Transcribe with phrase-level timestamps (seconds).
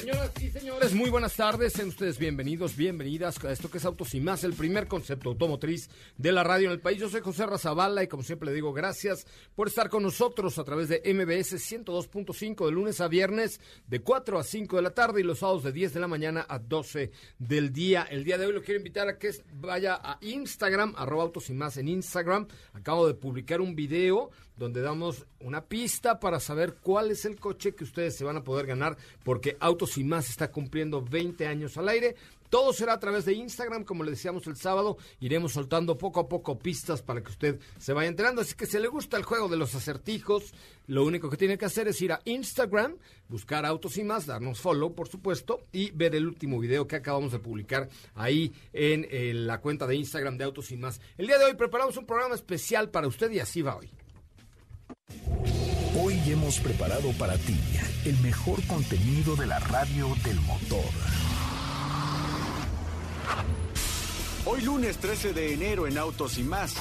[0.00, 1.72] Señoras y señores, muy buenas tardes.
[1.72, 5.88] Sean ustedes bienvenidos, bienvenidas a esto que es Autos y Más, el primer concepto automotriz
[6.18, 6.98] de la radio en el país.
[6.98, 10.64] Yo soy José Razabala y como siempre le digo, gracias por estar con nosotros a
[10.64, 15.20] través de MBS 102.5 de lunes a viernes de 4 a 5 de la tarde
[15.20, 18.02] y los sábados de 10 de la mañana a 12 del día.
[18.02, 21.54] El día de hoy lo quiero invitar a que vaya a Instagram, arroba Autos y
[21.54, 22.46] Más en Instagram.
[22.74, 27.74] Acabo de publicar un video donde damos una pista para saber cuál es el coche
[27.74, 31.76] que ustedes se van a poder ganar, porque Autos y Más está cumpliendo 20 años
[31.76, 32.16] al aire.
[32.48, 34.98] Todo será a través de Instagram, como le decíamos el sábado.
[35.20, 38.40] Iremos soltando poco a poco pistas para que usted se vaya enterando.
[38.40, 40.54] Así que si le gusta el juego de los acertijos,
[40.86, 42.96] lo único que tiene que hacer es ir a Instagram,
[43.28, 47.32] buscar Autos y Más, darnos follow, por supuesto, y ver el último video que acabamos
[47.32, 51.00] de publicar ahí en, en la cuenta de Instagram de Autos y Más.
[51.18, 53.90] El día de hoy preparamos un programa especial para usted y así va hoy.
[55.98, 57.58] Hoy hemos preparado para ti
[58.04, 60.84] el mejor contenido de la radio del motor.
[64.44, 66.74] Hoy lunes 13 de enero en Autos y más.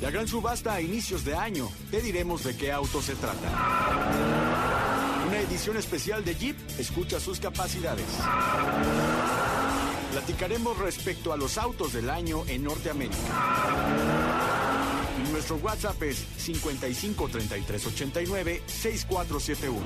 [0.00, 1.70] La gran subasta a inicios de año.
[1.90, 3.48] Te diremos de qué auto se trata.
[5.26, 6.56] Una edición especial de Jeep.
[6.78, 8.06] Escucha sus capacidades.
[10.12, 14.27] Platicaremos respecto a los autos del año en Norteamérica.
[15.38, 19.78] Nuestro WhatsApp es 55 33 89 6471.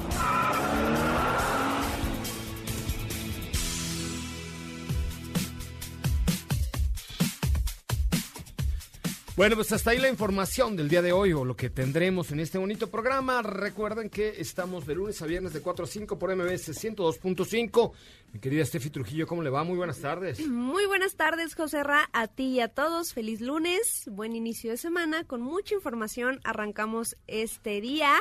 [9.36, 12.40] Bueno, pues hasta ahí la información del día de hoy o lo que tendremos en
[12.40, 13.42] este bonito programa.
[13.42, 17.92] Recuerden que estamos de lunes a viernes de 4 a 5 por MBS 102.5.
[18.32, 19.62] Mi querida Steffi Trujillo, ¿cómo le va?
[19.62, 20.40] Muy buenas tardes.
[20.48, 23.12] Muy buenas tardes, José Ra, a ti y a todos.
[23.12, 25.24] Feliz lunes, buen inicio de semana.
[25.24, 28.14] Con mucha información arrancamos este día.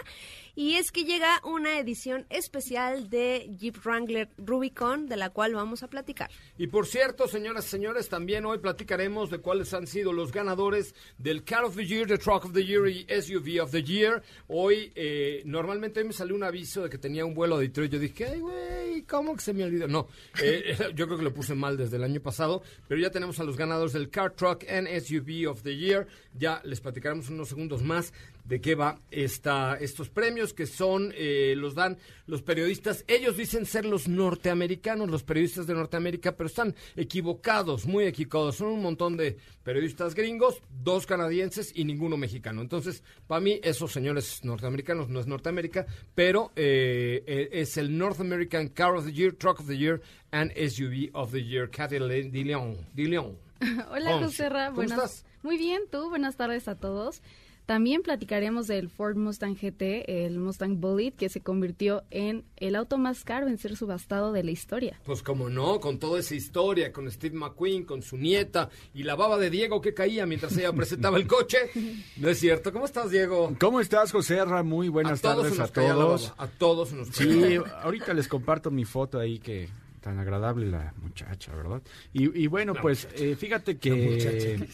[0.53, 5.81] Y es que llega una edición especial de Jeep Wrangler Rubicon, de la cual vamos
[5.81, 6.29] a platicar.
[6.57, 10.93] Y por cierto, señoras y señores, también hoy platicaremos de cuáles han sido los ganadores
[11.19, 14.21] del Car of the Year, the Truck of the Year y SUV of the Year.
[14.49, 17.93] Hoy, eh, normalmente me salió un aviso de que tenía un vuelo a Detroit.
[17.93, 19.87] Yo dije, ay, güey, ¿cómo que se me olvidó?
[19.87, 20.07] No,
[20.41, 23.43] eh, yo creo que lo puse mal desde el año pasado, pero ya tenemos a
[23.43, 26.07] los ganadores del Car, Truck and SUV of the Year.
[26.37, 28.13] Ya les platicaremos unos segundos más
[28.51, 31.97] de qué va esta, estos premios que son, eh, los dan
[32.27, 33.05] los periodistas.
[33.07, 38.57] Ellos dicen ser los norteamericanos, los periodistas de Norteamérica, pero están equivocados, muy equivocados.
[38.57, 42.59] Son un montón de periodistas gringos, dos canadienses y ninguno mexicano.
[42.59, 48.19] Entonces, para mí, esos señores norteamericanos no es Norteamérica, pero eh, eh, es el North
[48.19, 50.01] American Car of the Year, Truck of the Year
[50.31, 53.37] and SUV of the Year, Cathy de Leon.
[53.91, 55.23] Hola, José ¿Cómo estás?
[55.41, 56.09] Muy bien, tú.
[56.09, 57.21] Buenas tardes a todos.
[57.65, 62.97] También platicaremos del Ford Mustang GT, el Mustang Bullet, que se convirtió en el auto
[62.97, 64.99] más caro en ser subastado de la historia.
[65.05, 69.15] Pues como no, con toda esa historia, con Steve McQueen, con su nieta y la
[69.15, 71.57] baba de Diego que caía mientras ella presentaba el coche.
[72.17, 72.73] ¿No es cierto?
[72.73, 73.55] ¿Cómo estás, Diego?
[73.59, 76.33] ¿Cómo estás, José Muy buenas tardes a todos.
[76.37, 79.69] A todos nos Sí, ahorita les comparto mi foto ahí que
[80.01, 81.81] tan agradable la muchacha, ¿verdad?
[82.11, 84.67] Y, bueno, pues eh, fíjate que...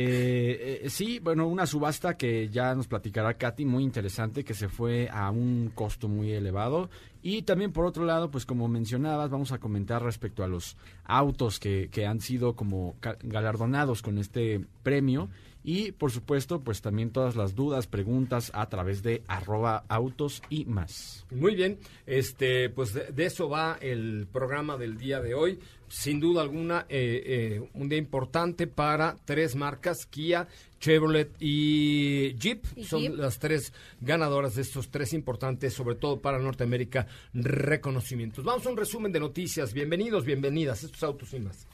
[0.00, 4.68] Eh, eh, sí, bueno, una subasta que ya nos platicará Katy, muy interesante, que se
[4.68, 6.88] fue a un costo muy elevado.
[7.20, 11.58] Y también por otro lado, pues como mencionabas, vamos a comentar respecto a los autos
[11.58, 15.30] que, que han sido como galardonados con este premio.
[15.70, 20.64] Y por supuesto, pues también todas las dudas, preguntas a través de arroba autos y
[20.64, 21.26] más.
[21.30, 25.58] Muy bien, este, pues de, eso va el programa del día de hoy.
[25.86, 30.48] Sin duda alguna, eh, eh, un día importante para tres marcas, Kia,
[30.80, 32.64] Chevrolet y Jeep.
[32.84, 38.42] Son las tres ganadoras de estos tres importantes, sobre todo para Norteamérica, reconocimientos.
[38.42, 39.74] Vamos a un resumen de noticias.
[39.74, 40.82] Bienvenidos, bienvenidas.
[40.82, 41.66] Estos autos y más.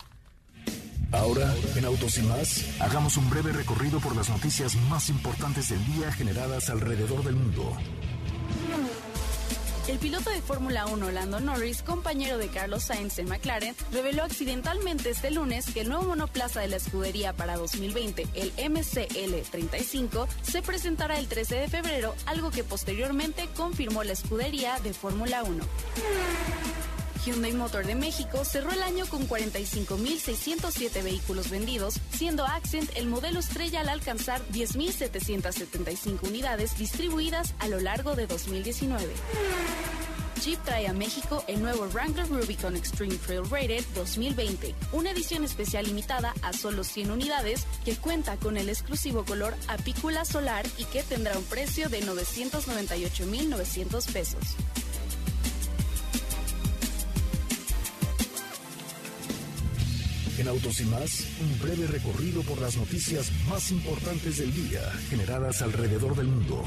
[1.14, 5.84] Ahora, en Autos y más, hagamos un breve recorrido por las noticias más importantes del
[5.86, 7.76] día generadas alrededor del mundo.
[9.86, 15.10] El piloto de Fórmula 1 Lando Norris, compañero de Carlos Sainz en McLaren, reveló accidentalmente
[15.10, 21.18] este lunes que el nuevo monoplaza de la escudería para 2020, el MCL35, se presentará
[21.18, 25.64] el 13 de febrero, algo que posteriormente confirmó la escudería de Fórmula 1.
[27.24, 33.40] Hyundai Motor de México cerró el año con 45.607 vehículos vendidos, siendo Accent el modelo
[33.40, 39.10] estrella al alcanzar 10.775 unidades distribuidas a lo largo de 2019.
[40.42, 45.86] Jeep trae a México el nuevo Wrangler Rubicon Extreme Trail Rated 2020, una edición especial
[45.86, 51.02] limitada a solo 100 unidades que cuenta con el exclusivo color apícula solar y que
[51.02, 54.56] tendrá un precio de 998.900 pesos.
[60.44, 65.62] En Autos y más, un breve recorrido por las noticias más importantes del día generadas
[65.62, 66.62] alrededor del mundo.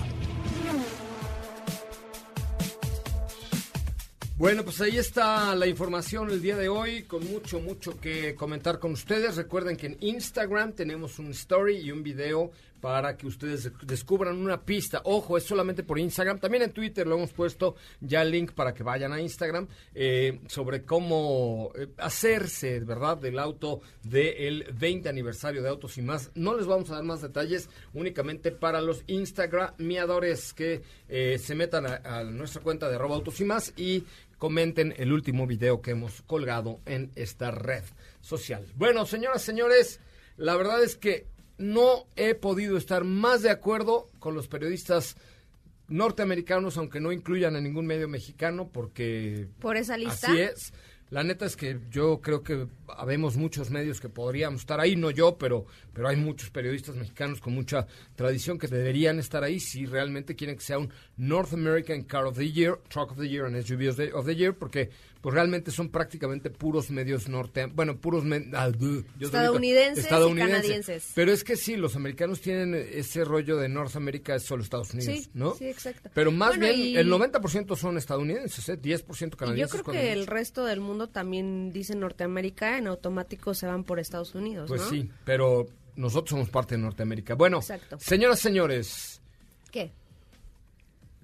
[4.38, 8.80] Bueno, pues ahí está la información el día de hoy, con mucho, mucho que comentar
[8.80, 9.36] con ustedes.
[9.36, 12.50] Recuerden que en Instagram tenemos un story y un video
[12.82, 15.02] para que ustedes descubran una pista.
[15.06, 16.40] Ojo, es solamente por Instagram.
[16.40, 20.40] También en Twitter lo hemos puesto ya el link para que vayan a Instagram eh,
[20.48, 26.32] sobre cómo eh, hacerse, ¿verdad?, del auto del 20 aniversario de Autos y más.
[26.36, 31.86] No les vamos a dar más detalles, únicamente para los Instagramiadores que eh, se metan
[31.86, 34.04] a, nuestra cuenta de Autos y más y
[34.38, 37.84] comenten el último video que hemos colgado en esta red
[38.22, 38.66] social.
[38.76, 40.00] Bueno, señoras, señores,
[40.36, 41.26] la verdad es que
[41.58, 45.16] no he podido estar más de acuerdo con los periodistas
[45.88, 49.48] norteamericanos, aunque no incluyan a ningún medio mexicano, porque...
[49.60, 50.28] Por esa lista.
[50.28, 50.74] Así es.
[51.10, 55.10] La neta es que yo creo que habemos muchos medios que podríamos estar ahí, no
[55.10, 59.86] yo, pero, pero hay muchos periodistas mexicanos con mucha tradición que deberían estar ahí si
[59.86, 63.46] realmente quieren que sea un North American Car of the Year, Truck of the Year
[63.46, 64.90] and SUV of the Year, porque
[65.22, 68.24] pues realmente son prácticamente puros medios norte, bueno, puros
[68.54, 68.72] ah,
[69.20, 71.12] estadounidenses, y canadienses.
[71.16, 74.94] Pero es que sí, los americanos tienen ese rollo de North America es solo Estados
[74.94, 75.56] Unidos, ¿no?
[75.56, 76.10] Sí, exacto.
[76.14, 78.82] Pero más bien el 90% son estadounidenses, ¿eh?
[78.82, 79.78] 10% canadienses.
[79.78, 84.00] yo creo que el resto del mundo también dice Norteamérica, en automático se van por
[84.00, 87.34] Estados Unidos, Pues sí, pero nosotros somos parte de Norteamérica.
[87.36, 87.60] Bueno,
[87.98, 89.22] señoras, señores.
[89.72, 89.92] ¿Qué?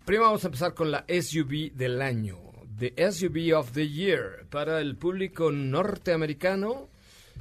[0.06, 2.53] Primero vamos a empezar con la SUV del año.
[2.78, 4.46] The SUV of the Year.
[4.50, 6.90] Para el público norteamericano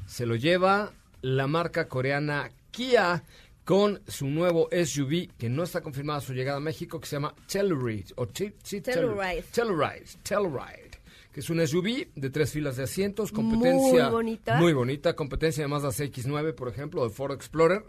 [0.06, 0.93] se lo lleva
[1.23, 3.25] la marca coreana Kia
[3.64, 7.34] con su nuevo SUV que no está confirmada su llegada a México que se llama
[7.46, 9.43] Telluride o Telluride.
[9.52, 10.05] Telluride.
[10.23, 10.93] Telluride
[11.32, 15.64] que es un SUV de tres filas de asientos, competencia muy bonita, muy bonita competencia
[15.64, 17.84] de Mazda CX-9, por ejemplo, de Ford Explorer,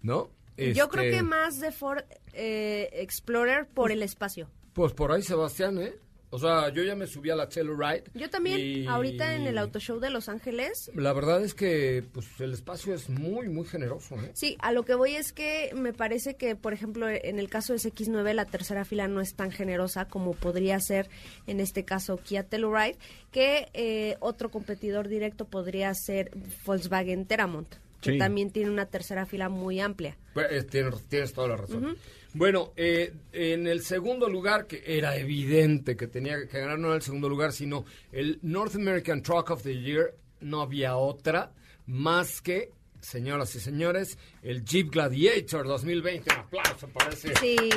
[0.00, 0.30] ¿no?
[0.56, 2.02] Yo creo que este más de Ford
[2.32, 4.48] eh, Explorer por el espacio.
[4.72, 5.94] Pues por ahí, Sebastián, ¿eh?
[6.30, 8.04] O sea, yo ya me subí a la Telluride.
[8.14, 10.90] Yo también, ahorita en el Auto Show de Los Ángeles.
[10.94, 14.16] La verdad es que pues el espacio es muy, muy generoso.
[14.16, 14.30] ¿eh?
[14.34, 17.72] Sí, a lo que voy es que me parece que, por ejemplo, en el caso
[17.72, 21.08] de X9, la tercera fila no es tan generosa como podría ser
[21.46, 22.98] en este caso Kia Telluride,
[23.32, 26.30] que eh, otro competidor directo podría ser
[26.66, 30.16] Volkswagen Teramont, que también tiene una tercera fila muy amplia.
[30.34, 31.96] Pues, tienes, toda la razón.
[32.34, 37.02] Bueno, eh, en el segundo lugar, que era evidente que tenía que ganar no el
[37.02, 41.52] segundo lugar, sino el North American Truck of the Year, no había otra
[41.86, 42.70] más que
[43.00, 46.30] señoras y señores, el Jeep Gladiator 2020.
[46.32, 47.32] Un aplauso para ese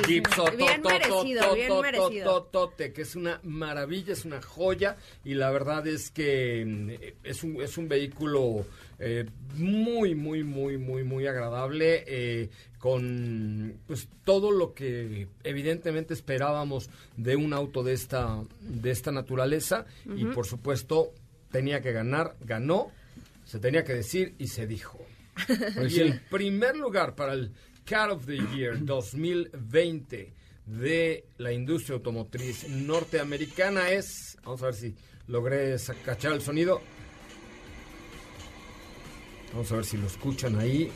[0.06, 0.26] Jeep
[0.56, 2.50] bien merecido, bien merecido.
[2.76, 6.90] que es una maravilla, es una joya y la verdad es que mm,
[7.24, 8.66] es un, es un vehículo
[8.98, 9.26] eh,
[9.56, 12.04] muy, muy, muy, muy, muy agradable.
[12.06, 19.12] Eh, con pues todo lo que evidentemente esperábamos de un auto de esta de esta
[19.12, 19.86] naturaleza
[20.16, 21.12] y por supuesto
[21.52, 22.90] tenía que ganar, ganó,
[23.52, 24.98] se tenía que decir y se dijo.
[25.86, 27.52] y el primer lugar para el
[27.84, 30.32] Car of the Year 2020
[30.64, 34.94] de la industria automotriz norteamericana es, vamos a ver si
[35.26, 36.80] logré cachar el sonido.
[39.52, 40.90] Vamos a ver si lo escuchan ahí.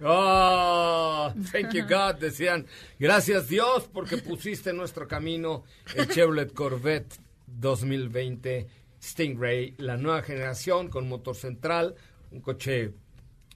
[0.00, 2.66] Oh, thank you God, decían.
[2.98, 5.64] Gracias Dios porque pusiste en nuestro camino
[5.94, 8.68] el Chevrolet Corvette 2020
[9.02, 11.96] Stingray, la nueva generación con motor central,
[12.30, 12.92] un coche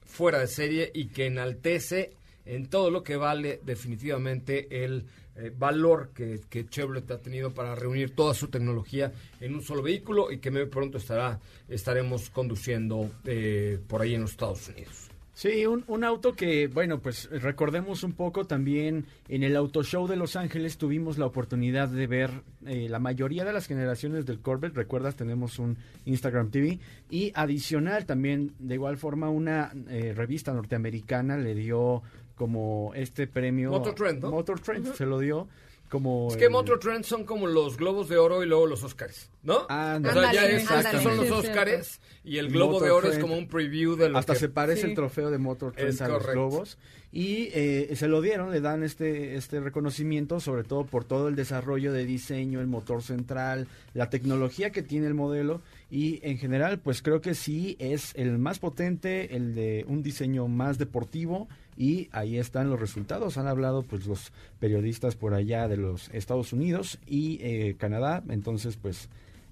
[0.05, 2.13] fuera de serie y que enaltece
[2.45, 7.73] en todo lo que vale definitivamente el eh, valor que, que, Chevrolet ha tenido para
[7.73, 13.09] reunir toda su tecnología en un solo vehículo y que muy pronto estará estaremos conduciendo
[13.25, 15.12] eh, por ahí en los Estados Unidos.
[15.33, 20.07] Sí, un, un, auto que, bueno, pues recordemos un poco también en el Auto Show
[20.07, 22.29] de Los Ángeles tuvimos la oportunidad de ver
[22.67, 28.05] eh, la mayoría de las generaciones del Corvette, recuerdas, tenemos un Instagram TV y adicional
[28.05, 32.03] también, de igual forma, una eh, revista norteamericana le dio
[32.35, 33.71] como este premio...
[33.71, 34.29] Motor Trend, ¿no?
[34.29, 35.47] Motor Trend se lo dio
[35.93, 39.29] como es que Motor Trend son como los globos de oro y luego los Oscars,
[39.43, 39.67] ¿no?
[39.69, 40.65] Ah, o sea, ya es,
[41.03, 44.33] son los Oscars y el globo de oro es como un preview de lo Hasta
[44.33, 46.79] se parece el trofeo de Motor Trend a los globos.
[47.11, 51.35] Y eh, se lo dieron, le dan este, este reconocimiento, sobre todo por todo el
[51.35, 55.61] desarrollo de diseño, el motor central, la tecnología que tiene el modelo.
[55.91, 60.47] Y en general, pues creo que sí es el más potente, el de un diseño
[60.47, 63.37] más deportivo y ahí están los resultados.
[63.37, 68.77] Han hablado pues los periodistas por allá de los Estados Unidos y eh, Canadá, entonces
[68.77, 69.09] pues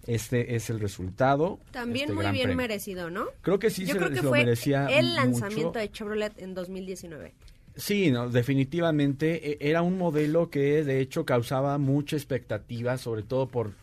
[0.08, 1.60] este es el resultado.
[1.72, 3.26] También este muy bien merecido, ¿no?
[3.42, 7.34] Creo que sí se, lo merecía el lanzamiento de Chevrolet en 2019.
[7.76, 13.48] Sí, no, definitivamente e, era un modelo que de hecho causaba mucha expectativa, sobre todo
[13.48, 13.74] por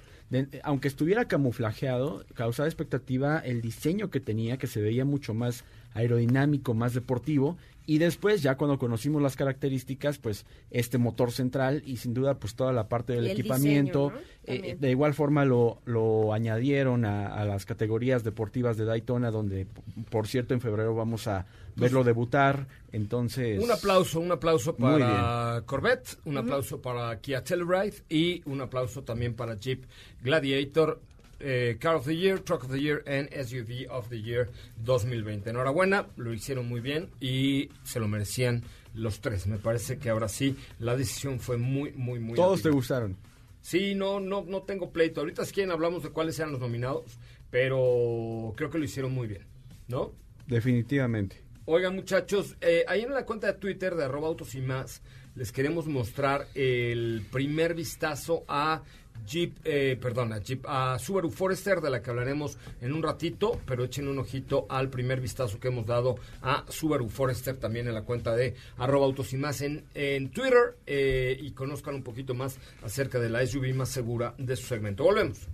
[0.63, 5.65] aunque estuviera camuflajeado, causaba expectativa el diseño que tenía, que se veía mucho más
[5.95, 7.57] aerodinámico, más deportivo,
[7.89, 12.55] y después, ya cuando conocimos las características, pues este motor central y sin duda pues
[12.55, 14.13] toda la parte del equipamiento,
[14.45, 19.67] eh, de igual forma lo, lo añadieron a, las categorías deportivas de Daytona, donde
[20.11, 23.59] por cierto en febrero vamos a verlo debutar, entonces...
[23.59, 29.33] Un aplauso, un aplauso para Corvette, un aplauso para Kia Telluride y un aplauso también
[29.33, 29.87] para Jeep
[30.21, 31.01] Gladiator
[31.41, 34.49] eh, Car of the Year, Truck of the Year and SUV of the Year
[34.85, 35.51] 2020.
[35.51, 38.65] Enhorabuena, lo hicieron muy bien y se lo merecían
[38.95, 39.47] los tres.
[39.47, 42.35] Me parece que ahora sí la decisión fue muy, muy, muy.
[42.35, 43.17] Todos te gustaron.
[43.61, 45.21] Sí, no, no, no tengo pleito.
[45.21, 47.19] Ahorita es quien hablamos de cuáles sean los nominados,
[47.51, 49.43] pero creo que lo hicieron muy bien,
[49.89, 50.13] ¿no?
[50.47, 51.43] Definitivamente.
[51.67, 55.03] Oigan, muchachos, eh, ahí en la cuenta de Twitter de arroba autos y más,
[55.35, 58.83] les queremos mostrar el primer vistazo a
[59.27, 63.85] Jeep, eh, perdona, Jeep, a Subaru Forester, de la que hablaremos en un ratito, pero
[63.85, 68.03] echen un ojito al primer vistazo que hemos dado a Subaru Forester también en la
[68.03, 73.31] cuenta de arroba autos y en, Twitter eh, y conozcan un poquito más acerca de
[73.31, 75.05] la SUV más segura de su segmento.
[75.05, 75.49] Volvemos.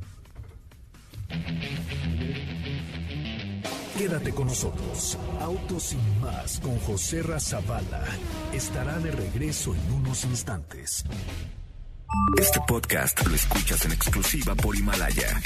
[3.99, 5.17] Quédate con nosotros.
[5.41, 8.05] Autos sin más con José Razabala
[8.53, 11.05] estará de regreso en unos instantes.
[12.41, 15.41] Este podcast lo escuchas en exclusiva por Himalaya.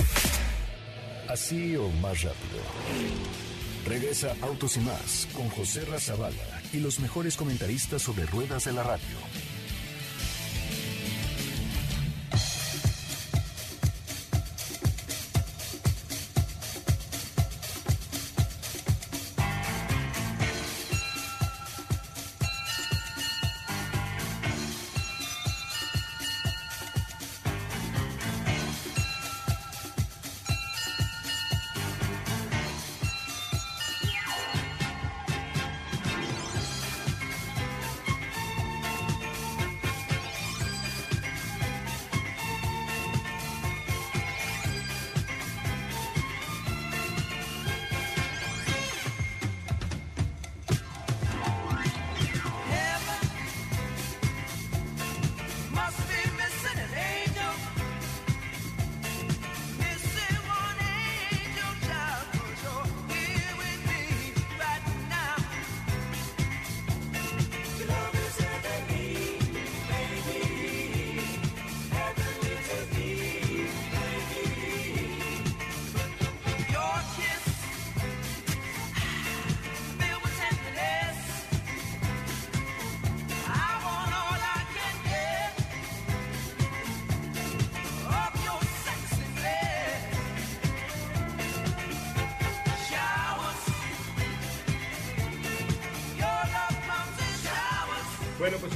[1.28, 2.60] Así o más rápido.
[3.86, 8.82] Regresa Autos y más con José Razabala y los mejores comentaristas sobre ruedas de la
[8.82, 9.18] radio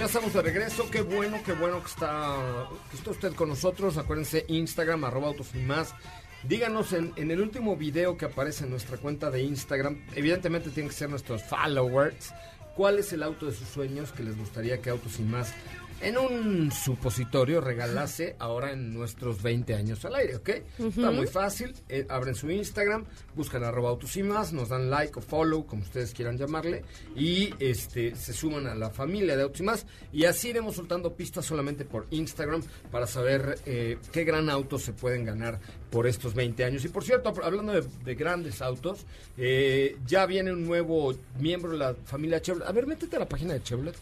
[0.02, 0.90] Ya estamos de regreso.
[0.90, 3.96] Qué bueno, qué bueno que está, que está usted con nosotros.
[3.98, 5.94] Acuérdense, Instagram, arroba autos y más.
[6.42, 10.90] Díganos en, en, el último video que aparece en nuestra cuenta de Instagram, evidentemente tienen
[10.90, 12.34] que ser nuestros followers,
[12.74, 15.54] cuál es el auto de sus sueños que les gustaría que Autos y más
[16.02, 20.48] en un supositorio regalase ahora en nuestros 20 años al aire, ¿ok?
[20.78, 23.04] Está muy fácil, eh, abren su Instagram,
[23.36, 27.54] buscan arroba autos y más, nos dan like o follow, como ustedes quieran llamarle, y
[27.58, 31.46] este se suman a la familia de autos y más, y así iremos soltando pistas
[31.46, 36.64] solamente por Instagram para saber eh, qué gran auto se pueden ganar por estos 20
[36.64, 36.84] años.
[36.84, 39.06] Y por cierto, hablando de, grandes autos,
[39.36, 42.68] eh, ya viene un nuevo miembro de la familia Chevrolet.
[42.68, 43.94] A ver, métete a la página de Chevrolet.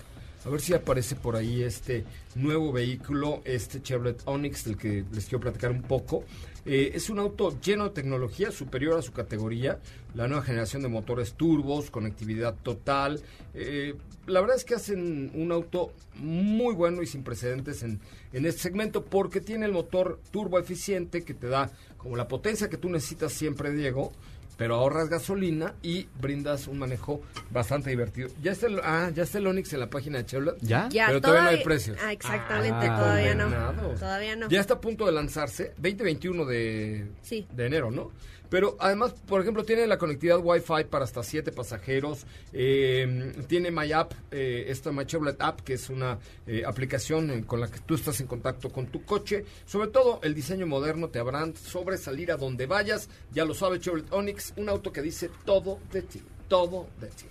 [0.43, 2.05] A ver si aparece por ahí este
[2.35, 6.25] nuevo vehículo, este Chevrolet Onix, del que les quiero platicar un poco.
[6.65, 9.81] Eh, es un auto lleno de tecnología, superior a su categoría,
[10.15, 13.21] la nueva generación de motores turbos, conectividad total.
[13.53, 13.95] Eh,
[14.27, 18.01] la verdad es que hacen un auto muy bueno y sin precedentes en,
[18.33, 22.71] en este segmento porque tiene el motor turbo eficiente que te da como la potencia
[22.71, 24.13] que tú necesitas siempre, Diego,
[24.61, 28.29] pero ahorras gasolina y brindas un manejo bastante divertido.
[28.43, 30.59] Ya está el, ah, ya está el Onix en la página de Chevrolet.
[30.61, 30.87] ¿Ya?
[30.90, 31.97] pero todavía, no hay precios.
[31.99, 33.95] Ah, exactamente, ah, todavía no.
[33.99, 34.50] Todavía no.
[34.50, 38.11] Ya está a punto de lanzarse, 2021 de, de enero, ¿no?
[38.50, 42.26] Pero además, por ejemplo, tiene la conectividad Wi-Fi para hasta siete pasajeros.
[42.52, 47.61] Eh, tiene My App, eh, esta My Chevrolet App, que es una eh, aplicación con
[47.61, 49.45] la que tú estás en contacto con tu coche.
[49.64, 53.09] Sobre todo, el diseño moderno te habrán sobresalir a donde vayas.
[53.33, 57.26] Ya lo sabe Chevrolet Onix, un auto que dice todo de ti, todo de ti.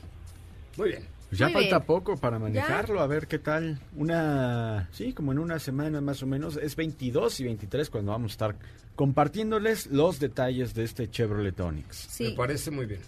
[0.77, 1.18] Muy bien.
[1.29, 3.79] Pues ya falta poco para manejarlo, a ver qué tal.
[3.95, 8.31] Una, sí, como en una semana más o menos, es 22 y 23 cuando vamos
[8.31, 8.55] a estar
[8.95, 12.19] compartiéndoles los detalles de este Chevrolet Onix.
[12.19, 13.01] Me parece muy bien.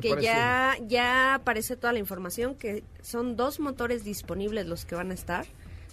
[0.00, 5.12] que ya, ya aparece toda la información, que son dos motores disponibles los que van
[5.12, 5.46] a estar.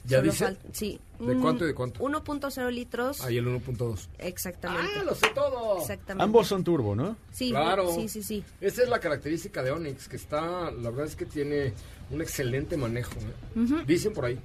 [0.05, 0.58] ¿Ya dice?
[0.72, 1.00] sí.
[1.20, 2.00] ¿De cuánto y de cuánto?
[2.00, 3.22] 1.0 litros.
[3.22, 4.08] Ahí el 1.2.
[4.17, 4.91] Exactamente.
[5.00, 5.79] ¡Ah, lo sé todo!
[5.79, 6.24] Exactamente.
[6.24, 7.15] Ambos son turbo, ¿no?
[7.31, 7.91] Sí, claro.
[7.93, 8.43] Sí, sí, sí.
[8.60, 11.74] Esa es la característica de Onix, que está, la verdad es que tiene
[12.10, 13.13] un excelente manejo.
[13.20, 13.84] ¿eh?
[13.86, 14.39] Dicen por ahí.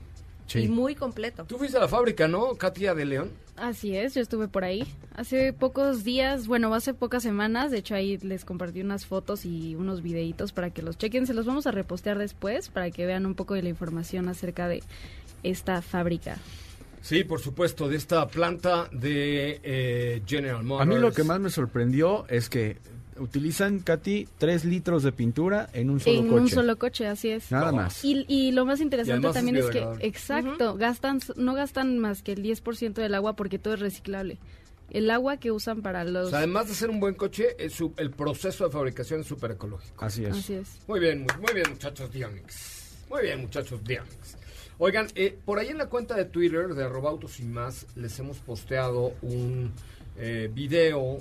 [0.46, 0.60] Sí.
[0.60, 1.44] Y muy completo.
[1.44, 3.30] Tú fuiste a la fábrica, ¿no, Katia de León?
[3.56, 4.86] Así es, yo estuve por ahí.
[5.14, 9.74] Hace pocos días, bueno, hace pocas semanas, de hecho ahí les compartí unas fotos y
[9.74, 11.26] unos videitos para que los chequen.
[11.26, 14.68] Se los vamos a repostear después para que vean un poco de la información acerca
[14.68, 14.82] de
[15.42, 16.36] esta fábrica.
[17.00, 20.90] Sí, por supuesto, de esta planta de eh, General Motors.
[20.90, 22.78] A mí lo que más me sorprendió es que
[23.18, 26.28] utilizan, Katy, tres litros de pintura en un solo coche.
[26.28, 27.50] En un solo coche, así es.
[27.50, 28.04] Nada más.
[28.04, 32.94] Y, lo más interesante también es, que, exacto, gastan, no gastan más que el 10%
[32.94, 34.38] del agua porque todo es reciclable.
[34.90, 36.32] El agua que usan para los...
[36.32, 40.04] además de ser un buen coche, es el proceso de fabricación es súper ecológico.
[40.04, 40.36] Así es.
[40.36, 40.78] Así es.
[40.86, 43.04] Muy bien, muy, bien, muchachos Dionix.
[43.10, 44.36] Muy bien, muchachos Dionix.
[44.78, 48.38] Oigan, eh, por ahí en la cuenta de Twitter de Robautos y más les hemos
[48.38, 49.72] posteado un
[50.18, 51.18] eh, video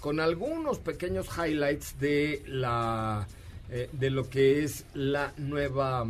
[0.00, 3.26] con algunos pequeños highlights de la
[3.70, 6.06] eh, de lo que es la nueva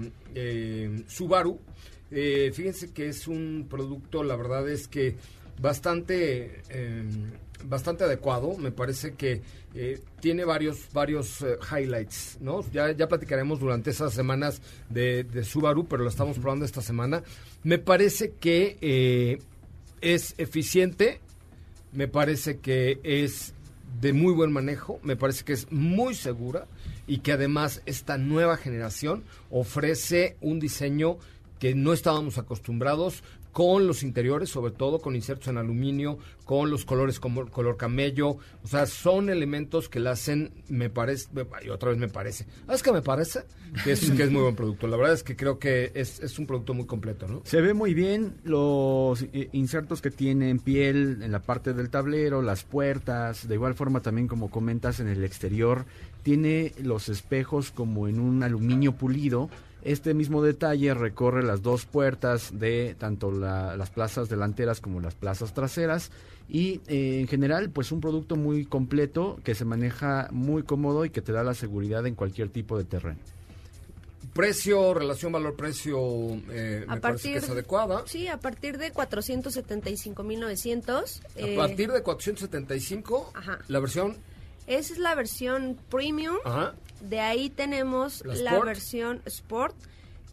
[1.08, 1.58] Subaru.
[2.10, 5.16] fíjense que es un producto, la verdad es que
[5.60, 6.62] bastante
[7.64, 8.56] bastante adecuado.
[8.56, 9.42] Me parece que
[9.74, 12.64] eh, tiene varios, varios eh, highlights, ¿no?
[12.72, 17.22] Ya, ya platicaremos durante esas semanas de, Subaru, pero lo estamos probando esta semana.
[17.62, 19.38] Me parece que eh,
[20.00, 21.20] es eficiente,
[21.92, 23.54] me parece que es
[24.00, 26.66] de muy buen manejo, me parece que es muy segura
[27.06, 31.18] y que además esta nueva generación ofrece un diseño
[31.58, 33.24] que no estábamos acostumbrados,
[33.58, 38.36] con los interiores, sobre todo con insertos en aluminio, con los colores como color camello,
[38.62, 41.26] o sea, son elementos que la hacen, me parece,
[41.64, 43.40] y otra vez me parece, ah, es que me parece
[43.82, 46.72] que es, muy buen producto, la verdad es que creo que es, es un producto
[46.72, 47.42] muy completo, ¿no?
[47.46, 51.90] Se ve muy bien los eh, insertos que tiene en piel, en la parte del
[51.90, 55.84] tablero, las puertas, de igual forma también como comentas en el exterior,
[56.22, 59.50] tiene los espejos como en un aluminio pulido,
[59.82, 65.54] este mismo detalle recorre las dos puertas de tanto las plazas delanteras como las plazas
[65.54, 66.10] traseras
[66.48, 71.10] y eh, en general pues un producto muy completo que se maneja muy cómodo y
[71.10, 73.18] que te da la seguridad en cualquier tipo de terreno.
[74.32, 75.98] Precio, relación valor-precio,
[76.50, 78.04] eh, me parece que es adecuada.
[78.06, 81.20] Sí, a partir de 475.900.
[81.34, 83.32] Eh, a partir de 475,
[83.68, 84.16] la versión...
[84.68, 86.36] Esa es la versión premium.
[86.44, 86.74] Ajá.
[87.00, 89.76] De ahí tenemos la, versión Sport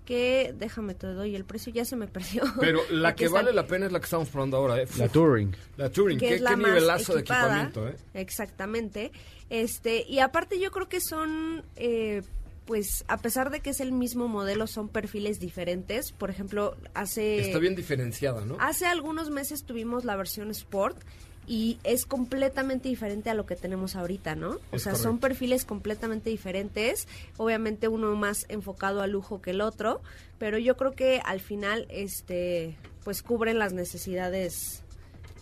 [0.06, 3.66] que déjame te doy el precio ya se me perdió pero la que vale la
[3.66, 4.88] pena es la que estamos probando ahora ¿eh?
[5.00, 7.96] la Touring la Touring que qué, es la nivelazo de equipamiento ¿eh?
[8.14, 9.12] exactamente
[9.50, 12.22] este y aparte yo creo que son eh,
[12.66, 16.12] pues a pesar de que es el mismo modelo, son perfiles diferentes.
[16.12, 17.40] Por ejemplo, hace...
[17.40, 18.58] Está bien diferenciada, ¿no?
[18.60, 20.98] Hace algunos meses tuvimos la versión Sport
[21.48, 24.60] y es completamente diferente a lo que tenemos ahorita, ¿no?
[24.72, 30.02] o sea, son perfiles completamente diferentes, obviamente uno más enfocado al lujo que el otro,
[30.38, 34.84] pero yo creo que al final este pues cubren las necesidades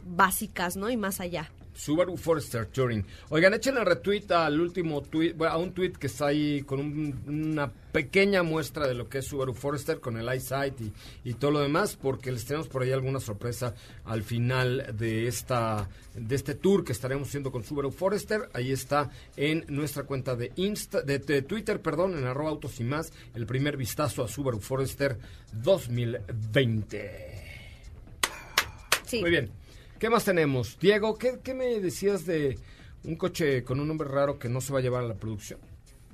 [0.06, 0.90] básicas, ¿no?
[0.90, 1.50] Y más allá.
[1.74, 3.06] Subaru Forester Touring.
[3.30, 6.80] Oigan, échenle retweet al último tweet, a un tweet que está ahí con
[7.28, 11.52] una pequeña muestra de lo que es Subaru Forester con el iSight y, y, todo
[11.52, 16.56] lo demás, porque les tenemos por ahí alguna sorpresa al final de esta de este
[16.56, 18.50] tour que estaremos haciendo con Subaru Forester.
[18.54, 23.12] Ahí está en nuestra cuenta de Insta, de, Twitter, perdón, en arroba autos y más,
[23.34, 25.18] el primer vistazo a Subaru Forester
[25.54, 27.44] 2020.
[29.06, 29.22] Sí.
[29.22, 29.63] Muy bien.
[30.04, 30.78] ¿Qué más tenemos?
[30.82, 32.60] Diego, ¿qué, me decías de
[33.06, 35.62] un coche con un nombre raro que no se va a llevar a la producción?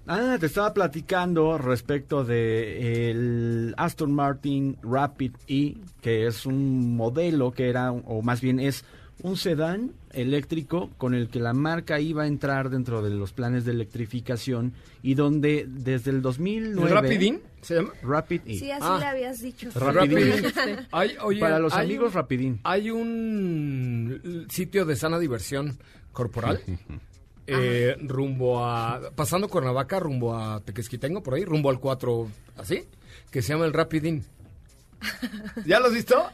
[0.05, 7.51] Ah, te estaba platicando respecto de el Aston Martin Rapid E, que es un modelo
[7.51, 8.85] que era, o más bien es
[9.21, 13.65] un sedán eléctrico con el que la marca iba a entrar dentro de los planes
[13.65, 16.89] de electrificación y donde desde el 2009...
[16.89, 17.93] ¿Rapidin se llama?
[18.01, 18.57] Rapid E.
[18.57, 18.97] Sí, así ah.
[18.99, 19.69] le habías dicho.
[19.75, 21.39] Rapidin.
[21.39, 22.59] Para los amigos, Rapidin.
[22.63, 25.77] Hay un sitio de sana diversión
[26.13, 26.61] corporal.
[27.51, 32.27] Eh, rumbo a pasando Cuernavaca rumbo a Tequesquitengo por ahí rumbo al 4
[32.57, 32.83] así
[33.31, 34.23] que se llama el Rapidin
[35.65, 36.29] ¿ya lo has visto?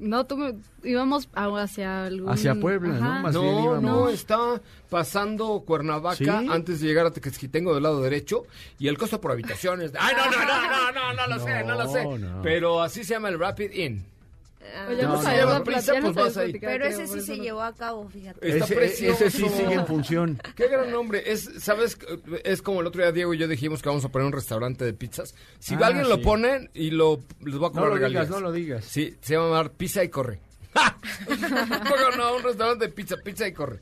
[0.00, 2.30] No, tú íbamos hacia algún...
[2.30, 3.20] Hacia Puebla, ¿no?
[3.20, 8.44] Más no, no, está pasando Cuernavaca antes de llegar a Tequesquitengo del lado derecho
[8.78, 9.92] y el costo por habitaciones...
[9.98, 12.06] ¡Ay, no, no, no, no, no, no, lo sé, no lo sé!
[12.42, 14.04] Pero así se llama el Rapid Inn.
[15.00, 16.52] No, no, prisa, pues vas ahí.
[16.52, 18.46] Pero ese sí se llevó a cabo, fíjate.
[18.46, 20.40] ese, ese, sí sigue en función.
[20.54, 21.22] Qué gran nombre.
[21.26, 21.98] Es, ¿sabes?
[22.44, 24.84] Es como el otro día Diego y yo dijimos que vamos a poner un restaurante
[24.84, 25.34] de pizzas.
[25.58, 28.40] Si ah, alguien lo pone y lo les voy a cobrar No lo digas, no
[28.40, 28.84] lo digas.
[28.84, 30.40] Sí, se llama llamar Pizza y Corre.
[32.16, 33.80] no, un restaurante de pizza, pizza y corre.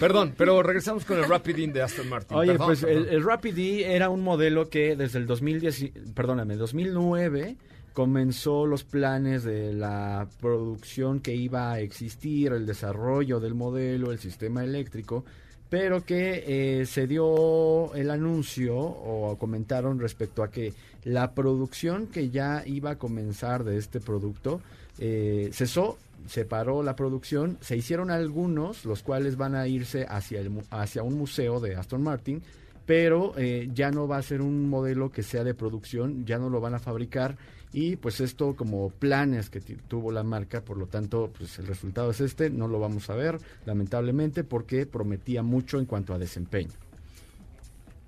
[0.00, 2.38] Perdón, pero regresamos con el Rapid In de Aston Martin.
[2.38, 7.56] Oye, pues El, el, Rapid E era un modelo que desde el 2010, perdóname, 2009
[7.92, 14.18] comenzó los planes de la producción que iba a existir, el desarrollo del modelo, el
[14.18, 15.24] sistema eléctrico,
[15.68, 20.74] pero que eh, se dio el anuncio o comentaron respecto a que
[21.04, 24.60] la producción que ya iba a comenzar de este producto
[24.98, 30.40] eh, cesó, se paró la producción, se hicieron algunos, los cuales van a irse hacia,
[30.40, 32.42] el, hacia un museo de Aston Martin,
[32.86, 36.50] pero eh, ya no va a ser un modelo que sea de producción, ya no
[36.50, 37.36] lo van a fabricar
[37.72, 42.10] y pues esto como planes que tuvo la marca, por lo tanto, pues el resultado
[42.10, 46.72] es este, no lo vamos a ver, lamentablemente, porque prometía mucho en cuanto a desempeño.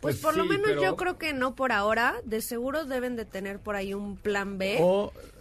[0.00, 3.24] Pues, pues por lo menos yo creo que no por ahora, de seguro deben de
[3.24, 4.79] tener por ahí un plan B,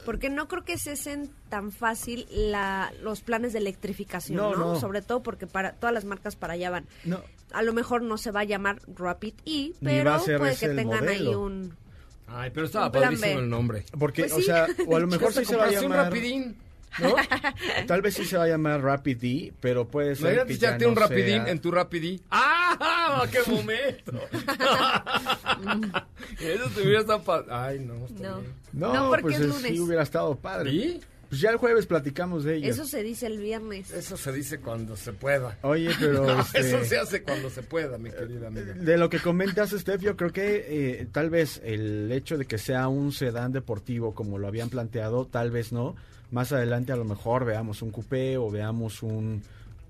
[0.06, 5.22] porque no creo que cesen tan fácil la, los planes de electrificación, no, Sobre todo
[5.22, 6.88] porque para todas las marcas para allá van.
[7.52, 11.28] A lo mejor no se va a llamar Rapid E, pero puede que tengan ahí
[11.28, 11.76] un
[12.28, 13.86] Ay, pero estaba padrísimo el nombre.
[13.98, 16.00] Porque, pues o sea, o a lo mejor sí se va a llamar...
[16.00, 16.56] un rapidín.
[17.00, 17.16] ¿No?
[17.88, 20.34] Tal vez sí se va a llamar Rapid pero puede ser.
[20.34, 22.22] Imagínate echarte un Rapidín en tu Rapidí.
[22.30, 23.26] ¡Ah!
[23.32, 24.12] ¡Qué momento!
[26.40, 27.48] Eso te hubiera estado padre.
[27.50, 27.96] Ay, no.
[28.20, 28.42] No.
[28.74, 28.94] no.
[28.94, 29.72] no, porque pues es lunes.
[29.72, 30.70] sí hubiera estado padre.
[30.72, 31.02] ¿Y?
[31.34, 32.70] Pues ya el jueves platicamos de ello.
[32.70, 33.90] Eso se dice el viernes.
[33.90, 35.58] Eso se dice cuando se pueda.
[35.64, 36.28] Oye, pero...
[36.54, 38.76] Este, eso se hace cuando se pueda, mi querida amiga.
[38.76, 42.60] De lo que comentas, Steph, yo creo que eh, tal vez el hecho de que
[42.60, 45.96] sea un sedán deportivo como lo habían planteado, tal vez no.
[46.30, 49.42] Más adelante a lo mejor veamos un coupé o veamos un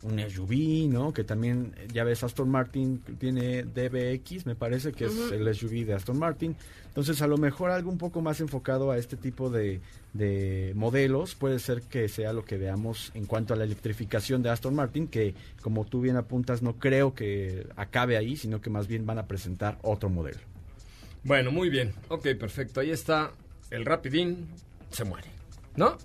[0.04, 1.14] un SUV, ¿no?
[1.14, 5.94] Que también, ya ves, Aston Martin tiene DBX, me parece que es el SUV de
[5.94, 6.56] Aston Martin.
[6.88, 9.82] Entonces, a lo mejor algo un poco más enfocado a este tipo de,
[10.14, 14.50] de modelos puede ser que sea lo que veamos en cuanto a la electrificación de
[14.50, 18.88] Aston Martin, que como tú bien apuntas, no creo que acabe ahí, sino que más
[18.88, 20.40] bien van a presentar otro modelo.
[21.24, 21.94] Bueno, muy bien.
[22.10, 22.80] Ok, perfecto.
[22.80, 23.32] Ahí está
[23.72, 24.48] el Rapidín,
[24.92, 25.28] se muere,
[25.76, 25.98] ¿no?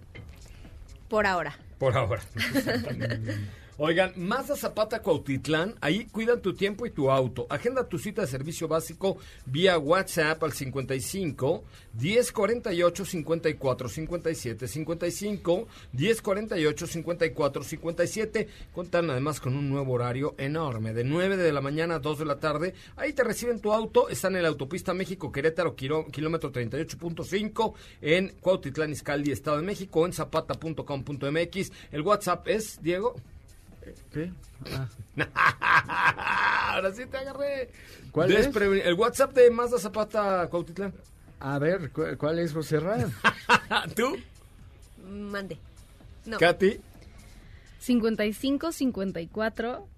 [1.09, 1.57] Por ahora.
[1.79, 2.23] Por ahora.
[3.81, 7.47] Oigan, Mazda Zapata Cuautitlán, ahí cuidan tu tiempo y tu auto.
[7.49, 11.63] Agenda tu cita de servicio básico vía WhatsApp al 55
[11.95, 18.49] 1048 54 57 55 1048 54 57.
[18.75, 22.25] Contan además con un nuevo horario enorme, de 9 de la mañana a 2 de
[22.25, 22.75] la tarde.
[22.97, 28.91] Ahí te reciben tu auto, están en la autopista México Querétaro, kilómetro 38.5 en Cuautitlán
[28.91, 31.73] Izcaldi, Estado de México, en zapata.com.mx.
[31.93, 33.15] El WhatsApp es, Diego.
[34.13, 34.33] ¿Qué?
[34.73, 34.89] Ah.
[36.75, 37.71] Ahora sí te agarré.
[38.11, 38.55] ¿Cuál es?
[38.55, 40.93] El WhatsApp de Mazda Zapata Cuautitlán.
[41.41, 42.81] A ver, ¿cuál es, José
[43.95, 44.17] ¿Tú?
[45.09, 45.59] Mande.
[46.27, 46.39] No.
[46.39, 46.81] ¿Katy?
[47.79, 49.89] 55 54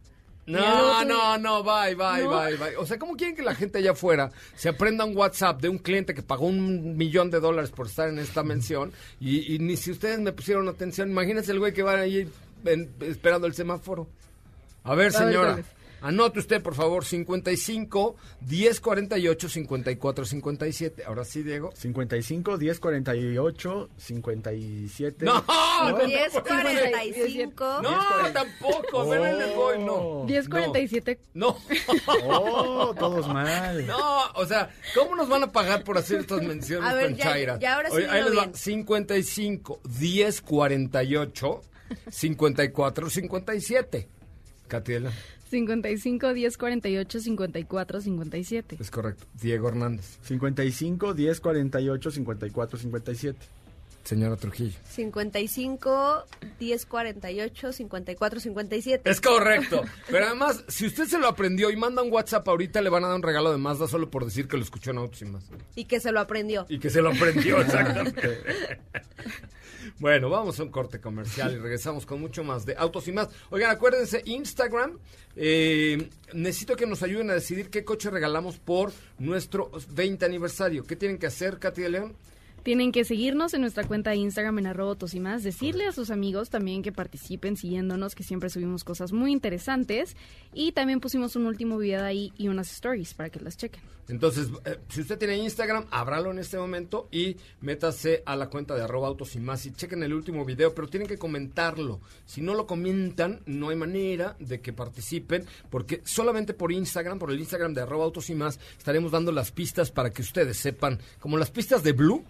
[0.50, 2.76] no, no, no, bye, bye, bye, bye.
[2.76, 5.78] O sea, ¿cómo quieren que la gente allá afuera se aprenda un WhatsApp de un
[5.78, 8.92] cliente que pagó un millón de dólares por estar en esta mención?
[9.20, 12.28] Y, ni si ustedes me pusieron atención, imagínense el güey que va ahí
[13.00, 14.08] esperando el semáforo.
[14.84, 15.62] A ver, señora.
[16.02, 21.04] Anote usted, por favor, 55 10 48 54 57.
[21.04, 21.70] Ahora sí, Diego.
[21.74, 25.24] 55 10 48 57.
[25.26, 25.44] No,
[25.90, 27.82] no 10 45.
[27.82, 27.98] No,
[28.32, 28.88] tampoco.
[28.92, 29.10] Oh.
[29.10, 30.24] Ven el voy, no.
[30.26, 31.20] 10 47.
[31.34, 31.58] No.
[32.24, 33.86] Oh, todos mal.
[33.86, 37.58] No, o sea, ¿cómo nos van a pagar por hacer estas menciones a ver, ya,
[37.58, 38.50] ya, ahora sí Oye, ahí les va.
[38.54, 41.62] 55 10 48
[42.10, 44.08] 54 57.
[44.68, 45.12] Catiela.
[45.50, 48.76] 55 10 48 54 57.
[48.80, 49.26] Es correcto.
[49.40, 50.18] Diego Hernández.
[50.22, 53.38] 55 10 48 54 57.
[54.04, 54.78] Señora Trujillo.
[54.88, 56.24] 55
[56.58, 59.10] 10 48 54 57.
[59.10, 59.82] Es correcto.
[60.08, 63.08] Pero además, si usted se lo aprendió y manda un WhatsApp ahorita, le van a
[63.08, 65.44] dar un regalo de Mazda solo por decir que lo escuchó en Autos y Más.
[65.76, 66.66] Y que se lo aprendió.
[66.68, 68.38] Y que se lo aprendió, exactamente.
[69.98, 73.28] Bueno, vamos a un corte comercial y regresamos con mucho más de autos y más.
[73.50, 74.98] Oigan, acuérdense, Instagram,
[75.36, 80.84] eh, necesito que nos ayuden a decidir qué coche regalamos por nuestro 20 aniversario.
[80.84, 82.16] ¿Qué tienen que hacer, Katy de León?
[82.62, 86.10] Tienen que seguirnos en nuestra cuenta de Instagram en arroba y más, decirle a sus
[86.10, 90.14] amigos también que participen siguiéndonos, que siempre subimos cosas muy interesantes
[90.52, 93.80] y también pusimos un último video ahí y unas stories para que las chequen.
[94.08, 98.74] Entonces, eh, si usted tiene Instagram, ábralo en este momento y métase a la cuenta
[98.74, 102.00] de arroba autos y más y chequen el último video, pero tienen que comentarlo.
[102.26, 107.30] Si no lo comentan, no hay manera de que participen, porque solamente por Instagram, por
[107.30, 110.98] el Instagram de arroba autos y más, estaremos dando las pistas para que ustedes sepan,
[111.20, 112.24] como las pistas de Blue,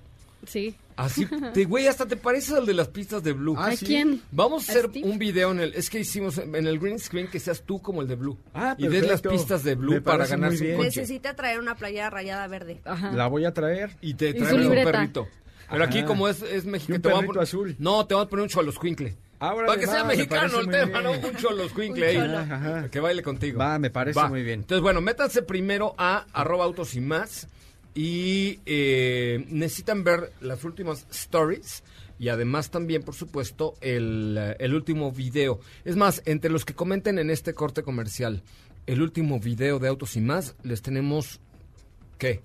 [0.47, 0.75] Sí.
[0.97, 3.57] Así, te, güey, hasta te pareces al de las pistas de Blue.
[3.59, 4.21] ¿A quién?
[4.31, 7.41] Vamos a hacer un video en el, es que hicimos en el green screen que
[7.41, 8.39] seas tú como el de Blue.
[8.53, 11.01] Ah, Y des las pistas de Blue para ganar su coche.
[11.01, 12.81] Necesita traer una playera rayada verde.
[12.85, 13.13] Ajá.
[13.13, 13.97] La voy a traer.
[14.03, 15.29] Y te traemos un perrito.
[15.71, 17.77] Pero aquí como es, es México, te vamos a poner azul.
[17.79, 19.17] No, te vamos a poner un cholos-cuincle.
[19.41, 21.13] Para que sea mexicano el tema, ¿no?
[21.13, 22.89] Un cholos ahí.
[22.91, 23.59] Que baile contigo.
[23.59, 24.61] Va, me parece muy bien.
[24.61, 27.49] Entonces, bueno, métanse primero a arroba autos y más
[27.95, 31.83] y eh, necesitan ver las últimas stories
[32.19, 35.61] y además también, por supuesto, el, el, último video.
[35.85, 38.43] Es más, entre los que comenten en este corte comercial
[38.87, 41.41] el último video de Autos y más, les tenemos,
[42.19, 42.43] ¿qué?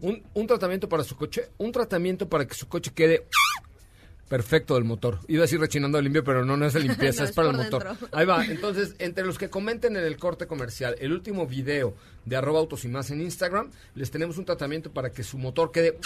[0.00, 3.26] Un, un tratamiento para su coche, un tratamiento para que su coche quede
[4.32, 5.18] perfecto del motor.
[5.28, 7.56] Iba a decir rechinando el limpio, pero no, no es de limpieza, es para el
[7.58, 7.98] motor.
[8.12, 8.42] Ahí va.
[8.46, 12.86] Entonces, entre los que comenten en el corte comercial el último video de arroba autos
[12.86, 15.98] y más en Instagram, les tenemos un tratamiento para que su motor quede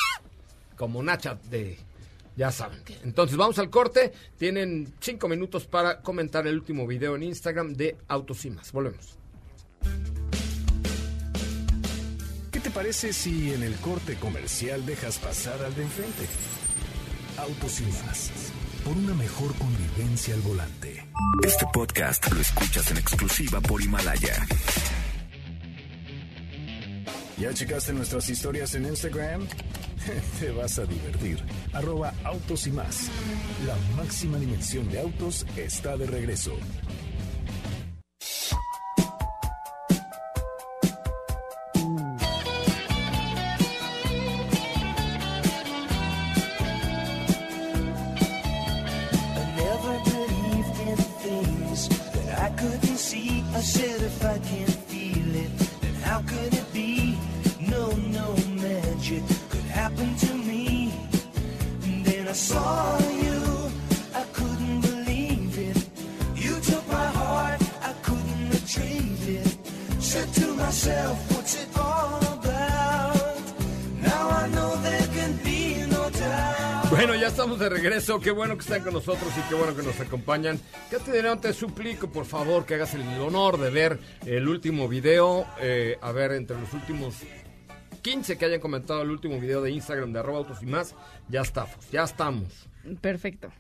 [0.77, 1.79] como nacha de...
[2.37, 2.81] Ya saben.
[3.05, 4.13] Entonces vamos al corte.
[4.37, 8.73] Tienen cinco minutos para comentar el último video en Instagram de Autos y más.
[8.73, 9.17] Volvemos.
[12.51, 16.27] ¿Qué te parece si en el corte comercial dejas pasar al de enfrente?
[17.39, 18.31] Autos y más.
[18.83, 21.07] Por una mejor convivencia al volante.
[21.45, 24.47] Este podcast lo escuchas en exclusiva por Himalaya.
[27.37, 29.47] ¿Ya checaste nuestras historias en Instagram?
[30.41, 31.39] Te vas a divertir.
[31.75, 33.11] Arroba autos y más.
[33.67, 36.57] La máxima dimensión de autos está de regreso.
[78.17, 78.25] Regreso.
[78.25, 80.61] Qué bueno que están con nosotros y qué bueno que nos acompañan.
[80.91, 85.47] ¿Qué te Te suplico, por favor, que hagas el honor de ver el último video.
[85.61, 87.23] Eh, a ver, entre los últimos
[88.03, 90.95] 15 que hayan comentado el último video de Instagram de arroba autos y más,
[91.29, 92.69] ya estamos, ya estamos.
[93.01, 93.51] Perfecto.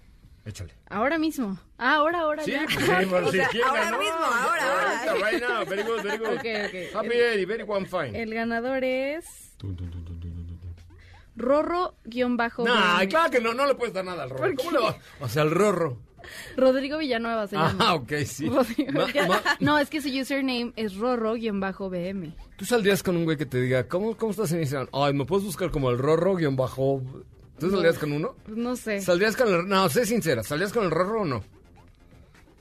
[0.45, 0.73] Échale.
[0.88, 1.59] Ahora mismo.
[1.77, 2.64] Ah, ahora, ahora sí, ya.
[2.69, 5.31] Sí, sí, o sea, ahora mismo, ahora, ahora.
[5.31, 6.38] Right now, very good, very good.
[6.38, 6.88] Okay, okay.
[6.95, 8.14] Happy el, very one fine.
[8.14, 9.53] El ganador es...
[11.37, 12.37] Rorro-BM.
[12.64, 14.55] Nah, claro que no, no le puedes dar nada al Rorro.
[14.57, 14.96] ¿Cómo le va?
[15.20, 15.99] O sea, al Rorro.
[16.57, 17.77] Rodrigo Villanueva se llama.
[17.79, 18.51] Ah, ok, sí.
[19.61, 22.35] no, es que su username es Rorro-BM.
[22.57, 24.88] Tú saldrías con un güey que te diga, ¿cómo, cómo estás en Instagram?
[24.92, 26.37] Ay, ¿me puedes buscar como el Rorro-?
[27.59, 28.37] ¿Tú saldrías con uno?
[28.49, 29.01] No sé.
[29.01, 29.68] ¿Saldrías con el.?
[29.68, 31.44] No, sé sincera, ¿saldrías con el Rorro o no?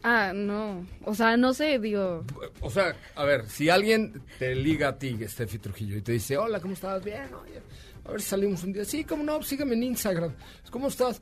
[0.04, 0.86] Ah, no.
[1.04, 2.24] O sea, no sé, digo.
[2.62, 6.38] O sea, a ver, si alguien te liga a ti, Steffi Trujillo, y te dice,
[6.38, 7.04] hola, ¿cómo estás?
[7.04, 7.62] Bien, oye.
[8.06, 8.86] A ver si salimos un día.
[8.86, 9.42] Sí, ¿cómo no?
[9.42, 10.36] Sígueme en Instagram.
[10.70, 11.20] ¿Cómo estás?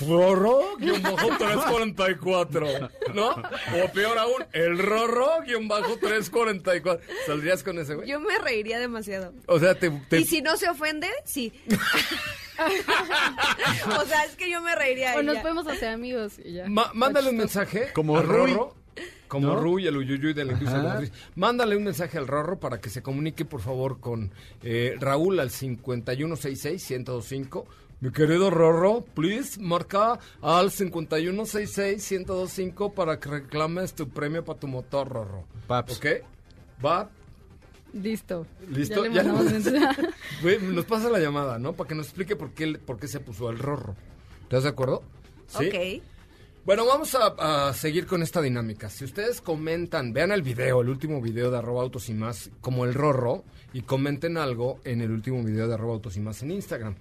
[0.00, 3.30] Rorro-344, ¿no?
[3.30, 7.00] O peor aún, el Rorro-344.
[7.26, 8.08] ¿Saldrías con ese güey?
[8.08, 9.34] Yo me reiría demasiado.
[9.46, 9.92] O sea, te...
[10.12, 11.52] Y si no se ofende, sí.
[13.98, 15.16] o sea, es que yo me reiría.
[15.16, 16.64] O nos podemos hacer amigos y ya.
[16.66, 17.90] mándale un mensaje.
[17.92, 18.74] Como Rorro.
[19.34, 19.78] Como ¿No?
[19.78, 21.02] el Uyuyuy de la industria
[21.34, 24.30] Mándale un mensaje al Rorro para que se comunique, por favor, con
[24.62, 27.64] eh, Raúl al 5166-1025
[28.00, 35.08] mi querido Rorro, please, marca al 5166-1025 para que reclames tu premio para tu motor,
[35.08, 35.48] Rorro.
[35.66, 35.96] Paps.
[35.96, 36.06] ¿Ok?
[36.84, 37.10] ¿Va?
[37.92, 38.46] Listo.
[38.68, 39.04] ¿Listo?
[39.06, 41.72] ¿Ya nos pasa la llamada, ¿no?
[41.72, 43.96] Para que nos explique por qué, por qué se puso el Rorro.
[44.42, 45.02] ¿Estás de acuerdo?
[45.46, 45.68] Sí.
[45.68, 45.74] Ok.
[46.64, 48.88] Bueno, vamos a, seguir con esta dinámica.
[48.88, 52.86] Si ustedes comentan, vean el video, el último video de arroba autos y más, como
[52.86, 56.52] el rorro, y comenten algo en el último video de arroba autos y más en
[56.52, 56.94] Instagram.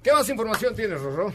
[0.00, 1.32] ¿Qué más información tienes, Rorro?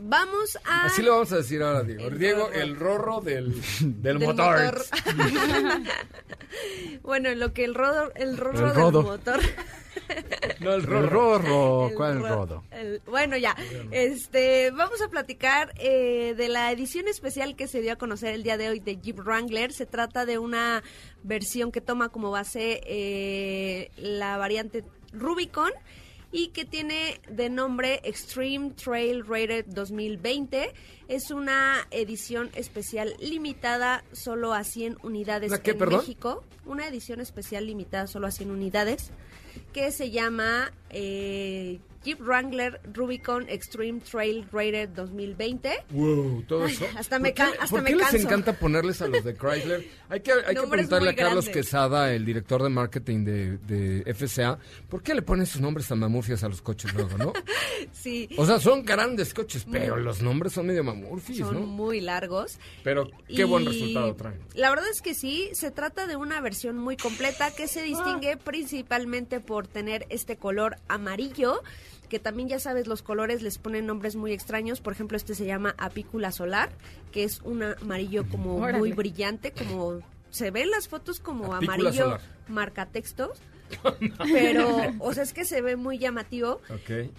[0.00, 0.84] Vamos a...
[0.86, 2.10] Así lo vamos a decir ahora, Diego.
[2.10, 4.84] Diego, el rorro del, del, motor.
[7.02, 9.40] bueno, lo que el, rodo, el rorro del motor...
[10.60, 11.90] No, el rorro.
[11.96, 12.64] ¿Cuál es el rodo?
[13.06, 13.56] bueno, ya.
[13.90, 18.42] Este, vamos a platicar eh, de la edición especial que se dio a conocer el
[18.42, 19.72] día de hoy de Jeep Wrangler.
[19.72, 20.82] Se trata de una
[21.22, 25.72] versión que toma como base eh, la variante Rubicon
[26.32, 30.72] y que tiene de nombre Extreme Trail Rated 2020.
[31.08, 36.44] Es una edición especial limitada solo a 100 unidades en México.
[36.64, 39.12] Una edición especial limitada solo a 100 unidades
[39.72, 45.86] que se llama eh, Jeep Wrangler Rubicon Extreme Trail Rated 2020.
[45.90, 46.86] Wow, todo eso.
[46.96, 49.84] hasta me, qué, ¿por qué les encanta ponerles a los de Chrysler?
[50.08, 54.56] Hay que, hay que preguntarle a Carlos Quesada, el director de marketing de, de, FCA,
[54.88, 57.32] ¿por qué le ponen sus nombres tan mamurfias a los coches luego, no?
[57.92, 58.28] sí.
[58.36, 61.60] O sea, son grandes coches, pero los nombres son medio mamurfis, son ¿no?
[61.60, 62.60] Son muy largos.
[62.84, 64.38] Pero qué buen resultado traen.
[64.54, 68.34] La verdad es que sí, se trata de una versión muy completa que se distingue
[68.34, 68.38] ah.
[68.44, 71.64] principalmente por tener este color amarillo
[72.08, 74.80] que también ya sabes, los colores les ponen nombres muy extraños.
[74.80, 76.70] Por ejemplo, este se llama apícula solar,
[77.12, 82.86] que es un amarillo como muy brillante, como se ven las fotos como amarillo marca
[82.86, 83.40] textos.
[84.32, 86.60] pero, o sea, es que se ve muy llamativo.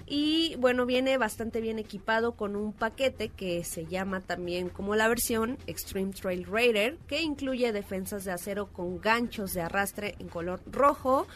[0.05, 5.07] Y bueno, viene bastante bien equipado con un paquete que se llama también como la
[5.07, 10.61] versión Extreme Trail Raider, que incluye defensas de acero con ganchos de arrastre en color
[10.71, 11.27] rojo,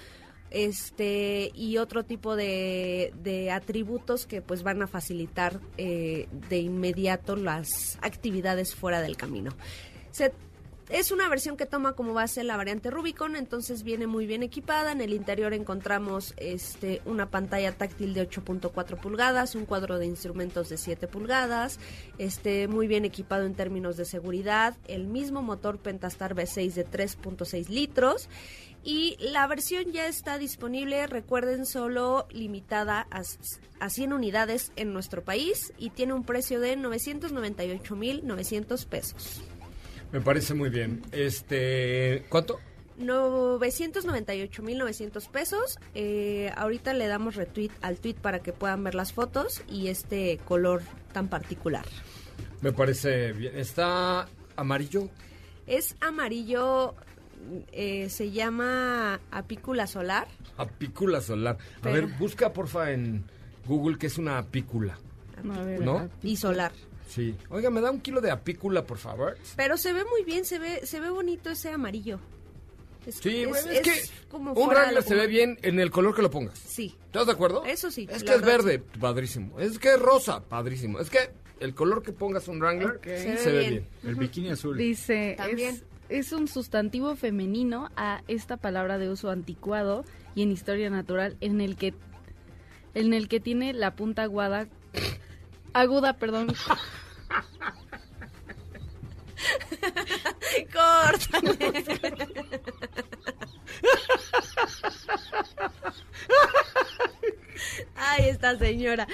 [0.51, 7.97] este y otro tipo de, atributos que pues van a facilitar eh, de inmediato las
[8.01, 9.51] actividades fuera del camino.
[10.89, 14.91] es una versión que toma como base la variante Rubicon, entonces viene muy bien equipada.
[14.91, 20.67] En el interior encontramos este, una pantalla táctil de 8.4 pulgadas, un cuadro de instrumentos
[20.67, 21.79] de 7 pulgadas,
[22.17, 27.69] este, muy bien equipado en términos de seguridad, el mismo motor Pentastar V6 de 3.6
[27.69, 28.27] litros
[28.83, 33.23] y la versión ya está disponible, recuerden, solo limitada a,
[33.79, 39.41] a 100 unidades en nuestro país y tiene un precio de 998.900 pesos.
[40.11, 41.01] Me parece muy bien.
[41.11, 42.59] Este, ¿cuánto?
[42.99, 45.79] 998.900 pesos.
[45.93, 50.39] Eh, ahorita le damos retweet al tweet para que puedan ver las fotos y este
[50.45, 50.81] color
[51.13, 51.85] tan particular.
[52.61, 53.55] Me parece bien.
[53.57, 55.09] ¿Está amarillo?
[55.65, 56.95] Es amarillo
[57.71, 60.27] eh, se llama apícula solar.
[60.57, 61.57] Apícula solar.
[61.81, 63.23] A ver, busca porfa en
[63.65, 64.97] Google qué es una apícula.
[65.43, 66.09] ¿No?
[66.21, 66.71] Y solar.
[67.07, 67.35] Sí.
[67.49, 69.37] Oiga, ¿me da un kilo de apícula, por favor?
[69.55, 72.19] Pero se ve muy bien, se ve, se ve bonito ese amarillo.
[73.05, 74.01] sí, es, que
[74.31, 76.57] un Wrangler se ve bien en el color que lo pongas.
[76.57, 76.95] Sí.
[77.07, 77.65] ¿Estás de acuerdo?
[77.65, 78.07] Eso sí.
[78.09, 79.59] Es que es verde, padrísimo.
[79.59, 80.99] Es que es rosa, padrísimo.
[80.99, 83.87] Es que el color que pongas un Wrangler se, ve bien.
[84.03, 84.77] El bikini azul.
[84.77, 85.83] Dice, También es
[86.31, 90.03] un sustantivo femenino a esta palabra de uso anticuado
[90.35, 91.93] y en historia natural en el que
[92.93, 94.67] en el que tiene la punta aguada
[95.73, 96.53] aguda, perdón.
[100.73, 101.73] Córtale.
[108.11, 109.07] Ay, esta señora.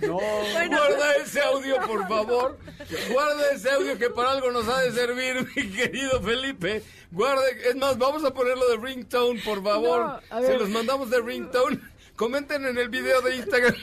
[0.00, 2.58] No, guarda ese audio, por favor.
[3.10, 6.84] Guarda ese audio que para algo nos ha de servir, mi querido Felipe.
[7.10, 10.20] Guarde, es más, vamos a ponerlo de ringtone, por favor.
[10.40, 11.80] Se los mandamos de ringtone.
[12.14, 13.74] Comenten en el video de Instagram.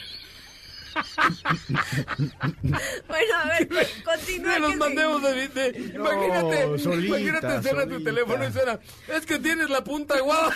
[3.07, 3.67] bueno, a ver,
[4.05, 4.53] continúa.
[4.53, 8.79] Que los mandemos de, No, imagínate, solita, imagínate suena tu teléfono y suena,
[9.09, 10.55] es que tienes la punta guada.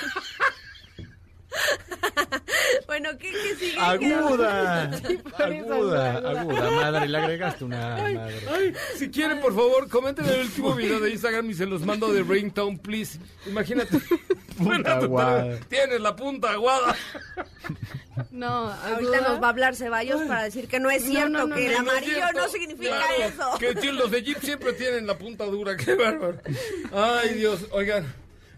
[2.85, 3.79] Bueno, ¿qué, qué sigue?
[3.79, 4.83] Aguda,
[5.39, 6.17] aguda, aguda.
[6.41, 8.39] aguda, madre, le agregaste una madre.
[8.51, 12.11] Ay, si quieren, por favor, comenten el último video de Instagram y se los mando
[12.11, 13.19] de ringtone, please.
[13.45, 13.99] Imagínate.
[14.57, 15.59] tu aguada.
[15.69, 16.95] Tienes la punta aguada.
[18.31, 19.21] No, Ahorita aguda.
[19.29, 21.75] nos va a hablar Ceballos para decir que no es cierto, no, no, que el
[21.75, 22.39] amarillo cierto.
[22.39, 23.79] no significa Claro, eso.
[23.79, 26.39] Que los de Jeep siempre tienen la punta dura, qué bárbaro.
[26.91, 28.11] Ay, Dios, oigan.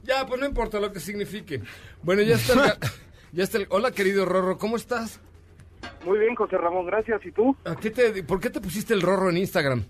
[0.04, 1.62] Ya, pues no importa lo que signifique.
[2.04, 2.74] Bueno, ya está el,
[3.32, 5.20] ya está el- Hola, querido Rorro, ¿cómo estás?
[6.06, 7.24] Muy bien, José Ramón, gracias.
[7.26, 7.56] ¿Y tú?
[7.66, 9.84] ¿A qué te, ¿Por qué te pusiste el Rorro en Instagram?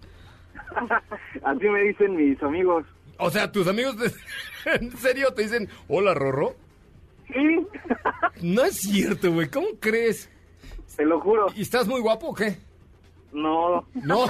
[1.44, 2.86] Así me dicen mis amigos.
[3.18, 4.12] O sea, tus amigos de-
[4.80, 6.56] en serio te dicen, hola, Rorro.
[7.28, 7.66] Sí,
[8.42, 10.30] No es cierto, güey, ¿cómo crees?
[10.98, 11.48] te lo juro.
[11.56, 12.58] ¿Y estás muy guapo o qué?
[13.34, 14.26] No, No.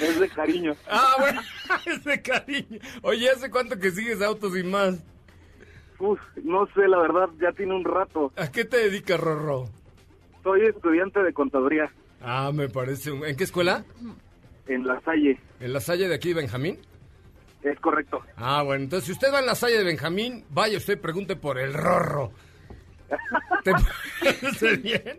[0.00, 0.74] es de cariño.
[0.88, 1.40] Ah, bueno,
[1.86, 2.78] es de cariño.
[3.02, 5.02] Oye, ¿hace cuánto que sigues autos y más?
[5.98, 8.32] Uf, no sé, la verdad, ya tiene un rato.
[8.36, 9.68] ¿A qué te dedicas, Rorro?
[10.42, 13.10] Soy estudiante de contaduría Ah, me parece.
[13.10, 13.84] un- ¿En qué escuela?
[14.66, 15.38] en La Salle.
[15.60, 16.78] ¿En la Salle de aquí Benjamín?
[17.62, 18.22] Es correcto.
[18.36, 21.36] Ah, bueno, entonces si usted va en la Salle de Benjamín, vaya usted y pregunte
[21.36, 22.32] por el Rorro.
[23.64, 25.18] ¿Te parece bien?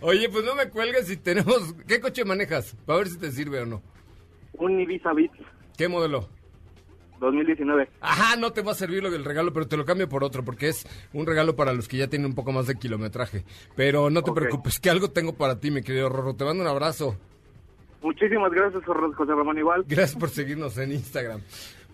[0.00, 1.74] Oye, pues no me cuelgues si tenemos...
[1.86, 2.76] ¿Qué coche manejas?
[2.86, 3.82] Para ver si te sirve o no.
[4.54, 5.38] Un Ibiza Beats
[5.76, 6.28] ¿Qué modelo?
[7.22, 7.88] 2019.
[8.00, 10.44] Ajá, no te va a servir lo del regalo, pero te lo cambio por otro,
[10.44, 13.44] porque es un regalo para los que ya tienen un poco más de kilometraje.
[13.76, 16.34] Pero no te preocupes, que algo tengo para ti, mi querido Rorro.
[16.34, 17.16] Te mando un abrazo.
[18.02, 19.84] Muchísimas gracias, José Ramón, igual.
[19.86, 21.40] Gracias por seguirnos en Instagram.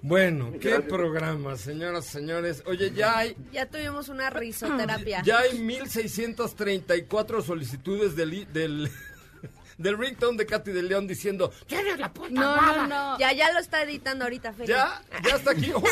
[0.01, 2.63] Bueno, qué programa, señoras, señores.
[2.67, 5.23] Oye, ya hay, Ya tuvimos una risoterapia.
[5.25, 8.89] ya hay 1634 solicitudes del, i- del,
[9.79, 12.87] del ringtone de Katy de León diciendo, ¿tienes la puta No, guada?".
[12.87, 13.19] no, no.
[13.19, 14.69] Ya, ya lo está editando ahorita, Feli.
[14.69, 15.73] Ya, ya está aquí.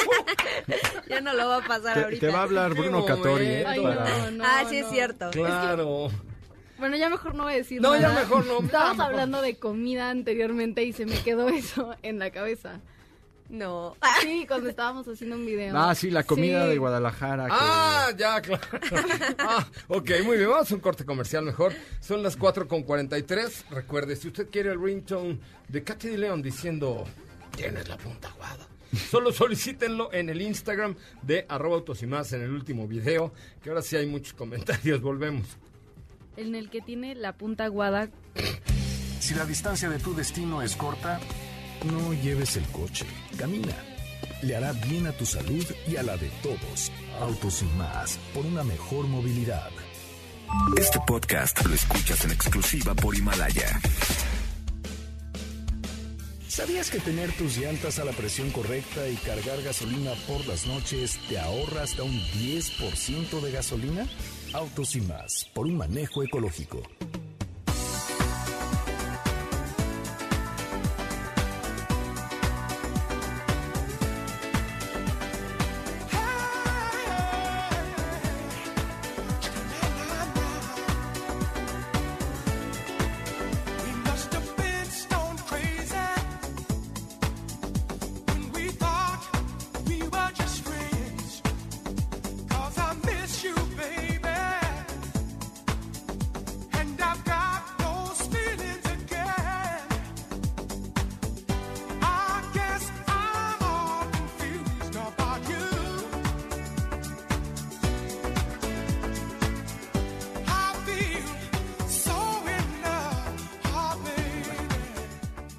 [1.09, 2.27] Ya no lo va a pasar Te, ahorita.
[2.27, 3.65] te va a hablar Bruno Catori, ¿eh?
[3.67, 4.87] Ay, Para- no, no, ah, sí, no.
[4.87, 5.31] es cierto.
[5.31, 6.11] claro.
[6.79, 8.21] Bueno, ya mejor no voy a decir No, ya nada.
[8.21, 8.61] mejor no.
[8.61, 12.81] Estábamos Ya hablando de comida anteriormente y se me quedó eso en la cabeza.
[13.49, 13.97] No.
[14.22, 15.76] Sí, cuando estábamos haciendo un video.
[15.76, 16.70] Ah, sí, la comida Sí.
[16.70, 17.47] de Guadalajara.
[17.47, 18.62] que- Ah, ya, claro.
[19.38, 21.72] Ah, ok, muy bien, vamos a un corte comercial mejor.
[22.01, 23.66] Son las 4 con 43.
[23.70, 25.38] Recuerde, si usted quiere el ringtone
[25.68, 27.05] de Katy de León diciendo,
[27.55, 28.66] tienes la punta aguada.
[29.11, 33.32] Solo solicítenlo en el Instagram de arroba autos y más en el último video,
[33.62, 35.01] que ahora sí hay muchos comentarios.
[35.03, 35.47] Volvemos.
[36.36, 38.09] En el que tiene la punta aguada.
[39.20, 41.20] Si la distancia de tu destino es corta,
[41.87, 43.07] no lleves el coche,
[43.37, 43.74] camina.
[44.43, 46.93] Le hará bien a tu salud y a la de todos.
[47.20, 49.70] Autos y más, por una mejor movilidad.
[50.76, 53.80] Este podcast lo escuchas en exclusiva por Himalaya.
[56.49, 61.18] ¿Sabías que tener tus llantas a la presión correcta y cargar gasolina por las noches
[61.28, 64.07] te ahorra hasta un 10% de gasolina?
[64.55, 66.82] Autos y más, por un manejo ecológico.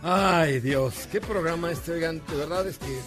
[0.10, 2.22] Ay, Dios, qué programa este, oigan.
[2.28, 2.98] De verdad es que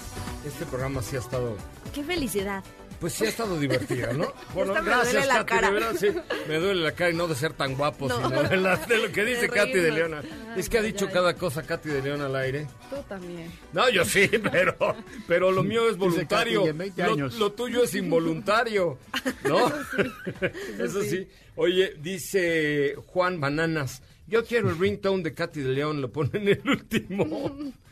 [0.47, 1.57] este programa sí ha estado
[1.95, 2.63] Qué felicidad.
[3.01, 4.31] Pues sí ha estado divertido, ¿no?
[4.55, 5.69] Bueno, Hasta me gracias, duele la Katy, cara.
[5.69, 6.09] de verdad, sí.
[6.47, 8.17] Me duele la cara y no de ser tan guapo, No.
[8.17, 9.91] sino de, la- de lo que dice De Katy de.
[9.93, 10.15] León.
[10.59, 12.67] Es que ha dicho ya, cada cosa Katy de León al aire.
[12.91, 13.51] Tú también.
[13.73, 14.77] No, yo sí, pero,
[15.27, 16.61] pero lo mío es voluntario.
[16.61, 17.35] Katy, en 20 Lo, años.
[17.39, 18.99] lo tuyo es involuntario,
[19.45, 19.73] ¿no?
[20.85, 21.27] Eso sí.
[21.57, 26.49] Oye, dice Juan Bananas, yo quiero el ringtone de Katy de León, lo pone en
[26.49, 27.75] el último.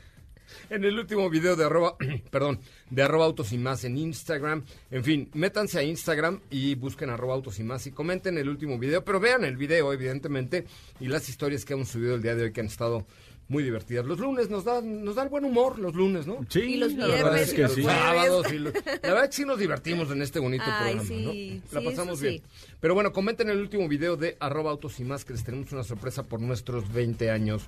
[0.71, 1.97] En el último video de arroba,
[2.31, 2.61] perdón,
[2.91, 4.65] de arroba autos y más en Instagram.
[4.91, 8.79] En fin, métanse a Instagram y busquen arroba autos y más y comenten el último
[8.79, 10.67] video, pero vean el video, evidentemente,
[11.01, 13.07] y las historias que hemos subido el día de hoy que han estado
[13.49, 14.05] muy divertidas.
[14.05, 16.39] Los lunes nos da, nos da el buen humor, los lunes, ¿no?
[16.51, 17.83] Sí, Y los la verdad viernes es y que los sí.
[17.83, 18.01] jueves.
[18.01, 21.03] sábados y lo- la verdad es que sí nos divertimos en este bonito Ay, programa,
[21.09, 21.75] sí, ¿no?
[21.75, 22.43] La sí, pasamos bien.
[22.81, 25.83] Pero bueno, comenten el último video de arroba autos y más que les tenemos una
[25.83, 27.63] sorpresa por nuestros 20 años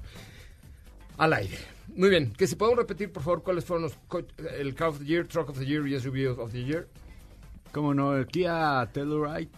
[1.16, 1.58] al aire.
[1.94, 4.22] Muy bien, que si podemos repetir por favor cuáles fueron los co-
[4.58, 6.88] el Car of the Year, Truck of the Year y SUV of the Year.
[7.72, 9.48] Como no, el Kia Telluride,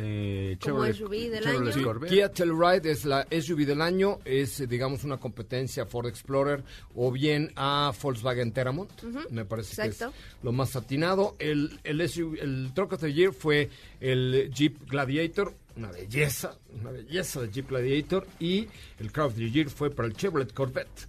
[0.00, 1.84] eh, Como Chevrolet, SUV del Chevrolet año.
[1.84, 2.10] Corvette.
[2.10, 6.62] Kia Telluride es la SUV del año, es eh, digamos una competencia a Ford Explorer
[6.94, 8.90] o bien a Volkswagen Teramont,
[9.30, 10.04] me parece que es
[10.42, 11.34] lo más atinado.
[11.40, 13.70] El, el, SUV, el Truck of the Year fue
[14.00, 18.68] el Jeep Gladiator, una belleza, una belleza de Jeep Gladiator y
[19.00, 21.06] el Car of the Year fue para el Chevrolet Corvette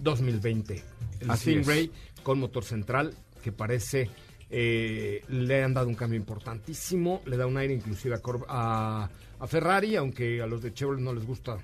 [0.00, 0.82] 2020.
[1.20, 1.56] El Así es.
[1.56, 1.90] Stingray
[2.22, 4.10] con motor central que parece
[4.50, 9.08] eh, le han dado un cambio importantísimo, le da un aire inclusive a, Corv- a,
[9.38, 11.58] a Ferrari, aunque a los de Chevrolet no les gusta.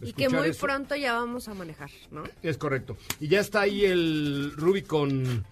[0.00, 0.66] Y que muy eso.
[0.66, 2.24] pronto ya vamos a manejar, ¿no?
[2.42, 2.96] Es correcto.
[3.20, 5.44] Y ya está ahí el Rubicon.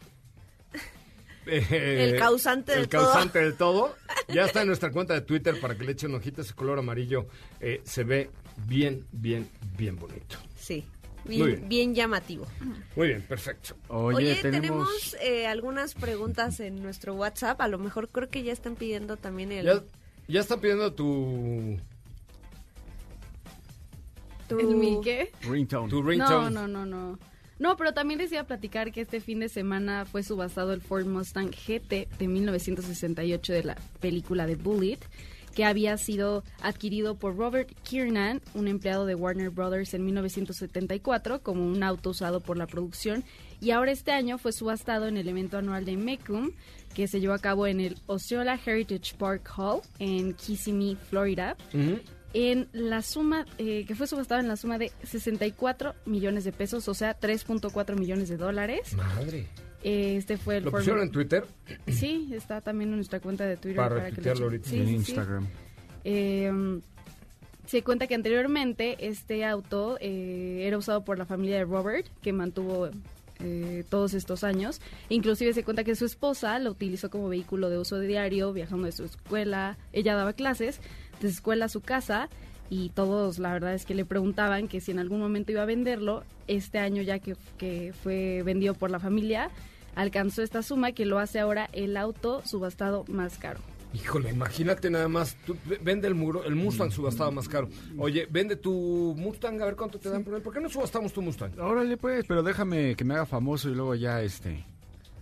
[1.47, 3.03] eh, El causante de el todo.
[3.13, 3.95] causante de todo.
[4.29, 6.43] Ya está en nuestra cuenta de Twitter para que le echen ojita.
[6.43, 7.27] Ese color amarillo
[7.61, 8.31] eh, se ve
[8.67, 10.37] bien, bien, bien bonito.
[10.57, 10.85] Sí.
[11.25, 11.69] Bien, bien.
[11.69, 12.47] bien llamativo.
[12.97, 13.77] Muy bien, perfecto.
[13.89, 15.11] Oye, Oye, tenemos...
[15.13, 17.61] tenemos, eh, algunas preguntas en nuestro WhatsApp.
[17.61, 19.67] A lo mejor creo que ya están pidiendo también el...
[19.67, 19.83] Ya,
[20.29, 21.79] ya está pidiendo tu,
[24.49, 25.31] tu- ¿El mi qué?
[25.43, 25.89] Ringtone.
[25.89, 26.51] tu No, ringtone.
[26.51, 27.19] no, no, no.
[27.59, 30.81] No, pero también les iba a platicar que este fin de semana fue subastado el
[30.81, 34.99] Ford Mustang GT de 1968 de la película de Bullet,
[35.55, 41.67] que había sido adquirido por Robert Kiernan, un empleado de Warner Brothers en 1974, como
[41.67, 43.25] un auto usado por la producción.
[43.61, 46.51] Y ahora este año fue subastado en el evento anual de Mecum,
[46.95, 51.57] que se llevó a cabo en el Osceola Heritage Park Hall en Kissimmee, Florida
[52.35, 56.89] en la suma, eh, que fue subastado en la suma de 64 millones de pesos,
[56.89, 58.95] o sea, 3.4 millones de dólares.
[58.95, 59.49] Madre.
[59.83, 61.45] Este fue el ¿Lo pusieron en Twitter?
[61.89, 63.77] Sí, está también en nuestra cuenta de Twitter.
[63.77, 64.45] Para que lo retuitearlo echen.
[64.45, 64.71] ahorita.
[64.71, 64.95] Sí, en sí, sí.
[64.97, 65.47] Instagram.
[66.05, 66.81] Eh,
[67.67, 72.33] se cuenta que anteriormente este auto eh, era usado por la familia de Robert, que
[72.33, 72.91] mantuvo
[73.41, 74.81] eh, todos estos años.
[75.09, 78.93] Inclusive se cuenta que su esposa lo utilizó como vehículo de uso diario, viajando de
[78.93, 79.79] su escuela.
[79.93, 80.81] Ella daba clases
[81.21, 82.29] de su escuela a su casa
[82.69, 85.67] y todos la verdad es que le preguntaban que si en algún momento iba a
[85.67, 86.25] venderlo.
[86.49, 89.51] Este año ya que, que fue vendido por la familia,
[89.95, 93.61] alcanzó esta suma que lo hace ahora el auto subastado más caro.
[93.95, 95.37] Híjole, imagínate nada más.
[95.47, 97.69] Tú, vende el muro, el Mustang subastado más caro.
[97.99, 100.41] Oye, vende tu Mustang, a ver cuánto te dan por él.
[100.43, 101.53] ¿Por qué no subastamos tu Mustang?
[101.61, 104.65] Órale pues, pero déjame que me haga famoso y luego ya este...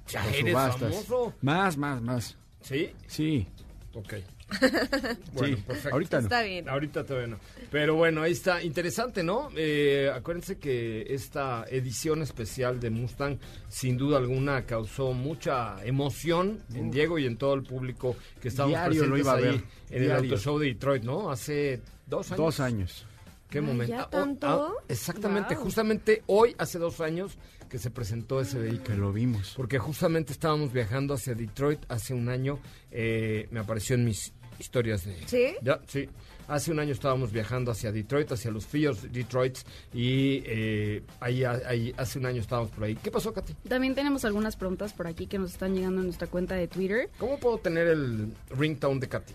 [0.06, 0.80] Ya eres subastas.
[1.04, 1.34] famoso.
[1.40, 2.36] Más, más, más.
[2.60, 2.90] ¿Sí?
[3.06, 3.46] Sí,
[3.94, 4.14] Ok.
[5.32, 5.62] Bueno, sí.
[5.66, 5.90] perfecto.
[5.94, 6.22] Ahorita no.
[6.24, 6.68] Está bien.
[6.68, 7.38] Ahorita todavía no.
[7.70, 8.62] Pero bueno, ahí está.
[8.62, 9.48] Interesante, ¿no?
[9.56, 13.38] Eh, acuérdense que esta edición especial de Mustang,
[13.68, 18.78] sin duda alguna, causó mucha emoción en Diego y en todo el público que estábamos
[18.78, 19.64] Diario lo presentes iba a ahí ver.
[19.90, 20.12] en el.
[20.12, 21.30] Auto Show de Detroit, ¿no?
[21.30, 22.36] Hace dos años.
[22.38, 23.06] Dos años.
[23.48, 23.92] ¿Qué Ay, momento?
[23.94, 24.46] ¿ya Ah, oh, tanto?
[24.48, 25.64] ah, exactamente, Wow.
[25.64, 27.36] justamente hoy, hace dos años,
[27.68, 28.84] que se presentó ese vehículo.
[28.84, 29.54] Que lo vimos.
[29.56, 32.58] Porque justamente estábamos viajando hacia Detroit hace un año.
[32.92, 35.16] eh, me apareció en mis historias de...
[35.26, 35.54] ¿Sí?
[35.62, 36.08] Ya, sí.
[36.46, 39.58] Hace un año estábamos viajando hacia Detroit, hacia los Fios Detroit.
[39.94, 42.96] Y eh, ahí, ahí, hace un año estábamos por ahí.
[42.96, 43.54] ¿Qué pasó, Katy?
[43.68, 47.08] También tenemos algunas preguntas por aquí que nos están llegando en nuestra cuenta de Twitter.
[47.18, 49.32] ¿Cómo puedo tener el ringtone de Katy?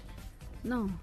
[0.64, 1.00] No.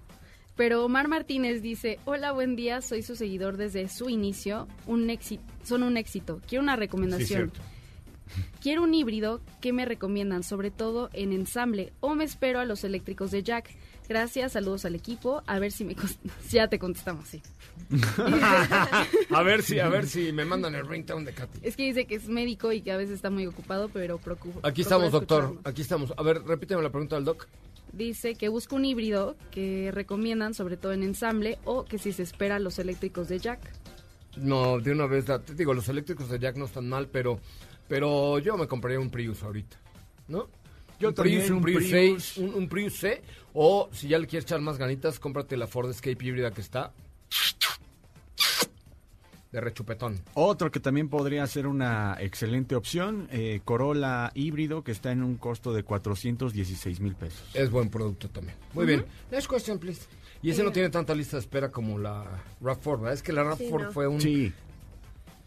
[0.55, 5.43] Pero Omar Martínez dice, hola, buen día, soy su seguidor desde su inicio, un éxito,
[5.63, 6.41] son un éxito.
[6.47, 7.51] Quiero una recomendación.
[8.61, 10.43] Quiero un híbrido, ¿qué me recomiendan?
[10.43, 13.69] Sobre todo en ensamble, o me espero a los eléctricos de Jack.
[14.07, 15.95] Gracias, saludos al equipo, a ver si me...
[16.49, 17.41] ya te contestamos, sí.
[19.29, 21.59] a ver si, a ver si me mandan el ringtone de Katy.
[21.63, 24.67] Es que dice que es médico y que a veces está muy ocupado, pero preocupa.
[24.67, 25.57] Aquí estamos, doctor.
[25.63, 26.13] Aquí estamos.
[26.17, 27.47] A ver, repíteme la pregunta del doc.
[27.91, 32.23] Dice que busca un híbrido que recomiendan, sobre todo en ensamble, o que si se
[32.23, 33.59] espera los eléctricos de Jack.
[34.35, 37.39] No, de una vez, te digo, los eléctricos de Jack no están mal, pero,
[37.87, 39.77] pero yo me compraría un Prius ahorita,
[40.27, 40.49] ¿no?
[41.03, 42.23] Yo un también, Prius, un Prius, Prius.
[42.23, 43.21] 6, un, un Prius C,
[43.53, 46.91] o si ya le quieres echar más ganitas, cómprate la Ford Escape híbrida que está
[49.51, 50.19] de rechupetón.
[50.33, 55.35] Otro que también podría ser una excelente opción, eh, Corolla híbrido, que está en un
[55.37, 57.43] costo de 416 mil pesos.
[57.53, 58.57] Es buen producto también.
[58.73, 59.05] Muy bien.
[59.29, 60.01] Next question, please.
[60.41, 62.25] Y ese no tiene tanta lista de espera como la
[62.61, 63.13] RAV4, ¿verdad?
[63.13, 63.91] Es que la RAV4 Sí, no.
[63.91, 64.51] fue un Sí,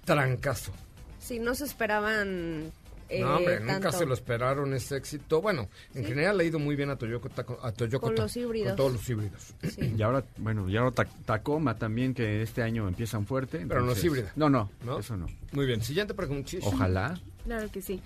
[0.05, 0.73] trancazo.
[1.19, 2.71] Sí, no se esperaban
[3.09, 5.41] eh, No, hombre, nunca se lo esperaron ese éxito.
[5.41, 6.09] Bueno, en Sí.
[6.09, 7.29] general ha ido muy bien a Toyota,
[7.63, 8.69] a Toyota Con los híbridos.
[8.71, 9.55] Con todos los híbridos.
[9.63, 9.95] Sí.
[9.97, 13.65] Y ahora, bueno, y ahora Ta- Tacoma también, que este año empiezan fuerte.
[13.69, 14.33] Pero no es híbrida.
[14.37, 14.99] No, no, ¿No?
[14.99, 15.27] eso no.
[15.53, 16.51] Muy bien, siguiente pregunta.
[16.63, 17.21] Ojalá.
[17.45, 18.01] Claro que sí.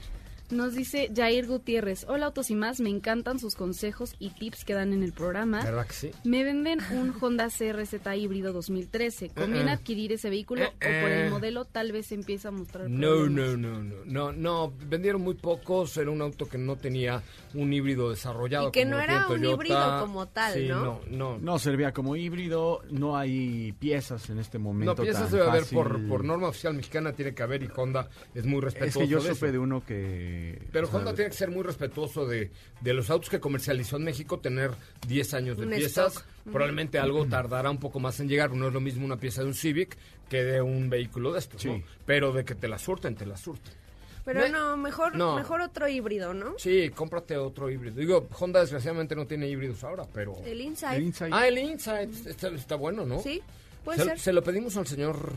[0.50, 4.74] Nos dice Jair Gutiérrez, hola Autos y más, me encantan sus consejos y tips que
[4.74, 5.62] dan en el programa.
[5.62, 6.10] ¿Verdad que sí?
[6.24, 9.28] Me venden un Honda CRZ híbrido 2013.
[9.30, 9.76] ¿Conviene Eh, eh.
[9.76, 11.24] adquirir ese vehículo Eh, o por eh.
[11.26, 13.30] el modelo tal vez empieza a mostrar No, problemas?
[13.30, 17.22] no, no, no, no, no, vendieron muy pocos, era un auto que no tenía
[17.54, 18.70] un híbrido desarrollado.
[18.70, 19.54] Y que como no era un Toyota.
[19.54, 20.82] híbrido como tal, Sí, ¿no?
[20.84, 21.38] no, no.
[21.38, 24.96] No servía como híbrido, no hay piezas en este momento.
[24.96, 25.78] No, piezas tan debe haber fácil.
[25.78, 28.98] por, por norma oficial mexicana, tiene que haber y Honda es muy Es respetuoso.
[28.98, 29.52] que yo de supe eso.
[29.52, 30.39] de uno que...
[30.72, 33.96] Pero o sea, Honda tiene que ser muy respetuoso de, de los autos que comercializó
[33.96, 34.70] en México, tener
[35.06, 36.12] 10 años de Un piezas.
[36.14, 36.24] stock.
[36.44, 38.52] Probablemente algo tardará un poco más en llegar.
[38.52, 39.96] No es lo mismo una pieza de un Civic
[40.28, 41.64] que de un vehículo de estos.
[42.06, 43.72] Pero de que te la surten, te la surten.
[44.24, 45.34] Pero Me- no, mejor, No.
[45.36, 46.54] mejor otro híbrido, ¿no?
[46.58, 47.96] Sí, cómprate otro híbrido.
[47.96, 50.36] Digo, Honda desgraciadamente no tiene híbridos ahora, pero...
[50.44, 50.98] El Insight.
[50.98, 53.20] el Insight- Ah, el Insight está, está bueno, ¿no?
[53.20, 53.40] Sí,
[53.84, 54.18] puede se, ser.
[54.20, 55.32] se lo pedimos al señor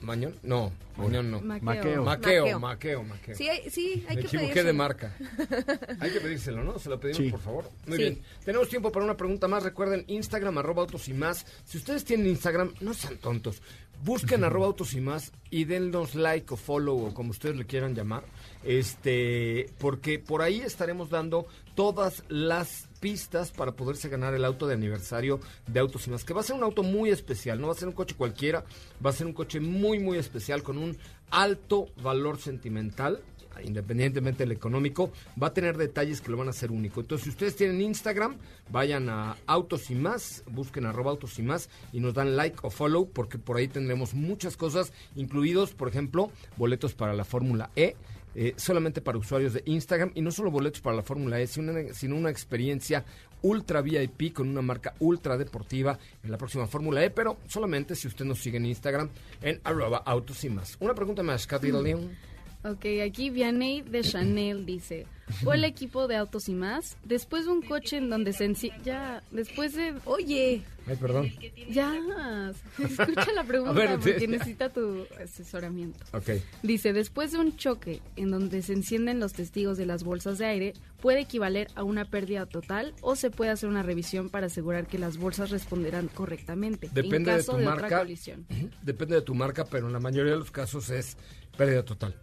[0.00, 0.34] Mañón.
[0.42, 1.40] No, Mañón no.
[1.40, 2.04] Maqueo.
[2.04, 2.04] Maqueo.
[2.04, 3.02] Maqueo, Maqueo.
[3.04, 3.34] Maqueo.
[3.36, 5.16] Sí, hay, sí, hay Me que equivoqué de marca.
[6.00, 6.78] Hay que pedírselo, ¿no?
[6.78, 7.30] Se lo pedimos, Sí.
[7.30, 7.70] por favor.
[7.86, 8.02] Muy Sí.
[8.04, 8.22] bien.
[8.44, 9.62] Tenemos tiempo para una pregunta más.
[9.62, 11.44] Recuerden, Instagram, arroba autos y más.
[11.64, 13.60] Si ustedes tienen Instagram, no sean tontos.
[14.02, 17.94] Busquen arroba autos y más y dennos like o follow o como ustedes le quieran
[17.94, 18.24] llamar.
[18.64, 24.74] Este, porque por ahí estaremos dando todas las pistas para poderse ganar el auto de
[24.74, 27.72] aniversario de Autos y más, que va a ser un auto muy especial, no va
[27.72, 28.64] a ser un coche cualquiera,
[29.04, 30.96] va a ser un coche muy muy especial con un
[31.30, 33.22] alto valor sentimental,
[33.64, 37.00] independientemente del económico, va a tener detalles que lo van a hacer único.
[37.00, 38.36] Entonces, si ustedes tienen Instagram,
[38.70, 42.70] vayan a Autos y más, busquen arroba Autos y más y nos dan like o
[42.70, 47.96] follow porque por ahí tendremos muchas cosas, incluidos, por ejemplo, boletos para la Fórmula E,
[48.34, 51.72] eh, solamente para usuarios de Instagram y no solo boletos para la Fórmula E, sino
[51.72, 53.04] una, sino una experiencia
[53.42, 58.08] ultra VIP con una marca ultra deportiva en la próxima Fórmula E, pero solamente si
[58.08, 59.08] usted nos sigue en Instagram
[59.42, 60.76] en arroba autos y más.
[60.80, 62.29] Una pregunta más, Katy León.
[62.62, 65.06] Ok, aquí Vianney de Chanel dice,
[65.46, 69.22] hola equipo de Autos y más, después de un coche en donde se enci- ya,
[69.30, 71.32] después de, Oye, Ay, perdón.
[71.70, 76.04] ya, escucha la pregunta ver, porque necesita tu asesoramiento.
[76.12, 76.32] Ok.
[76.62, 80.44] Dice, después de un choque en donde se encienden los testigos de las bolsas de
[80.44, 84.86] aire, puede equivaler a una pérdida total o se puede hacer una revisión para asegurar
[84.86, 87.86] que las bolsas responderán correctamente Depende en de caso tu de, marca.
[87.86, 88.46] otra colisión.
[88.82, 91.16] Depende de tu marca, pero en la mayoría de los casos es
[91.56, 92.14] pérdida total.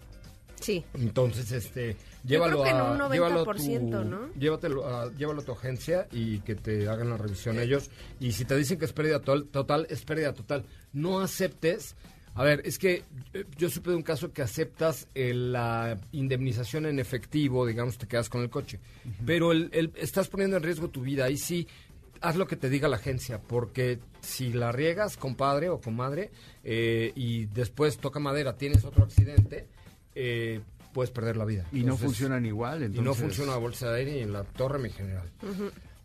[0.60, 0.84] Sí.
[0.94, 1.96] Entonces, este,
[2.26, 4.34] llévalo creo que en a, un llévalo a tu, 90%, ¿no?
[4.34, 7.90] Llévatelo a, llévalo a tu agencia y que te hagan la revisión ellos.
[8.20, 10.66] Y si te dicen que es pérdida total, total, es pérdida total.
[10.94, 11.96] No aceptes.
[12.36, 13.04] A ver, es que
[13.34, 18.08] eh, yo supe de un caso que aceptas eh, la indemnización en efectivo, digamos, te
[18.08, 18.80] quedas con el coche.
[19.26, 21.26] Pero el, el- estás poniendo en riesgo tu vida.
[21.26, 21.68] Ahí sí,
[22.22, 26.30] haz lo que te diga la agencia, porque si la riegas, compadre o comadre,
[26.64, 29.66] eh, y después toca madera, tienes otro accidente,
[30.20, 30.62] eh,
[30.94, 31.66] puedes perder la vida.
[31.72, 33.02] Y no funcionan igual, entonces...
[33.02, 35.30] Y no funciona la bolsa de aire y en la torre, mi general.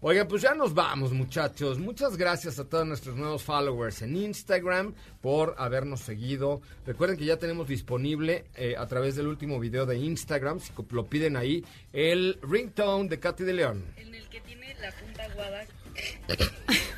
[0.04, 1.78] Oigan, pues ya nos vamos, muchachos.
[1.78, 6.60] Muchas gracias a todos nuestros nuevos followers en Instagram por habernos seguido.
[6.84, 11.06] Recuerden que ya tenemos disponible eh, a través del último video de Instagram, si lo
[11.06, 13.84] piden ahí, el ringtone de Katy de León.
[13.96, 15.64] En el que tiene la punta aguada.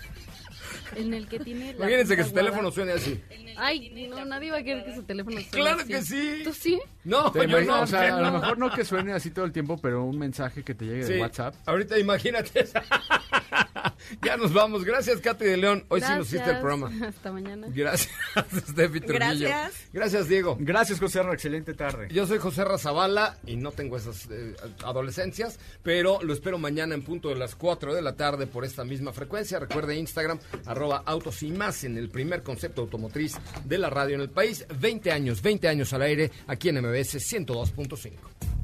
[0.96, 3.20] en el que tiene la Imagínense que su teléfono suene así.
[3.56, 5.88] Ay, no, nadie va a querer que su teléfono suene ¡Claro así.
[5.88, 6.40] que sí!
[6.44, 6.80] ¿Tú sí?
[7.04, 9.52] No, Te yo no, o sea, a lo mejor no que suene así todo el
[9.52, 11.54] tiempo, pero un mensaje que te llegue Sí, de WhatsApp.
[11.66, 12.66] Ahorita imagínate.
[14.22, 14.84] ya nos vamos.
[14.84, 15.84] Gracias, Katy de León.
[15.88, 16.90] Hoy sí nos hiciste el programa.
[17.08, 17.66] Hasta mañana.
[17.70, 18.12] Gracias,
[18.68, 19.48] Steffi Trujillo.
[19.48, 19.88] Gracias.
[19.92, 20.56] Gracias, Diego.
[20.60, 22.08] Gracias, José Arra, excelente tarde.
[22.10, 24.54] Yo soy José Razabala y no tengo esas eh,
[24.84, 28.84] adolescencias, pero lo espero mañana en punto de las 4 de la tarde por esta
[28.84, 29.58] misma frecuencia.
[29.58, 34.22] Recuerde Instagram, arroba autos y más en el primer concepto automotriz de la radio en
[34.22, 34.66] el país.
[34.78, 38.63] 20 años, 20 años al aire aquí en MBS 102.5.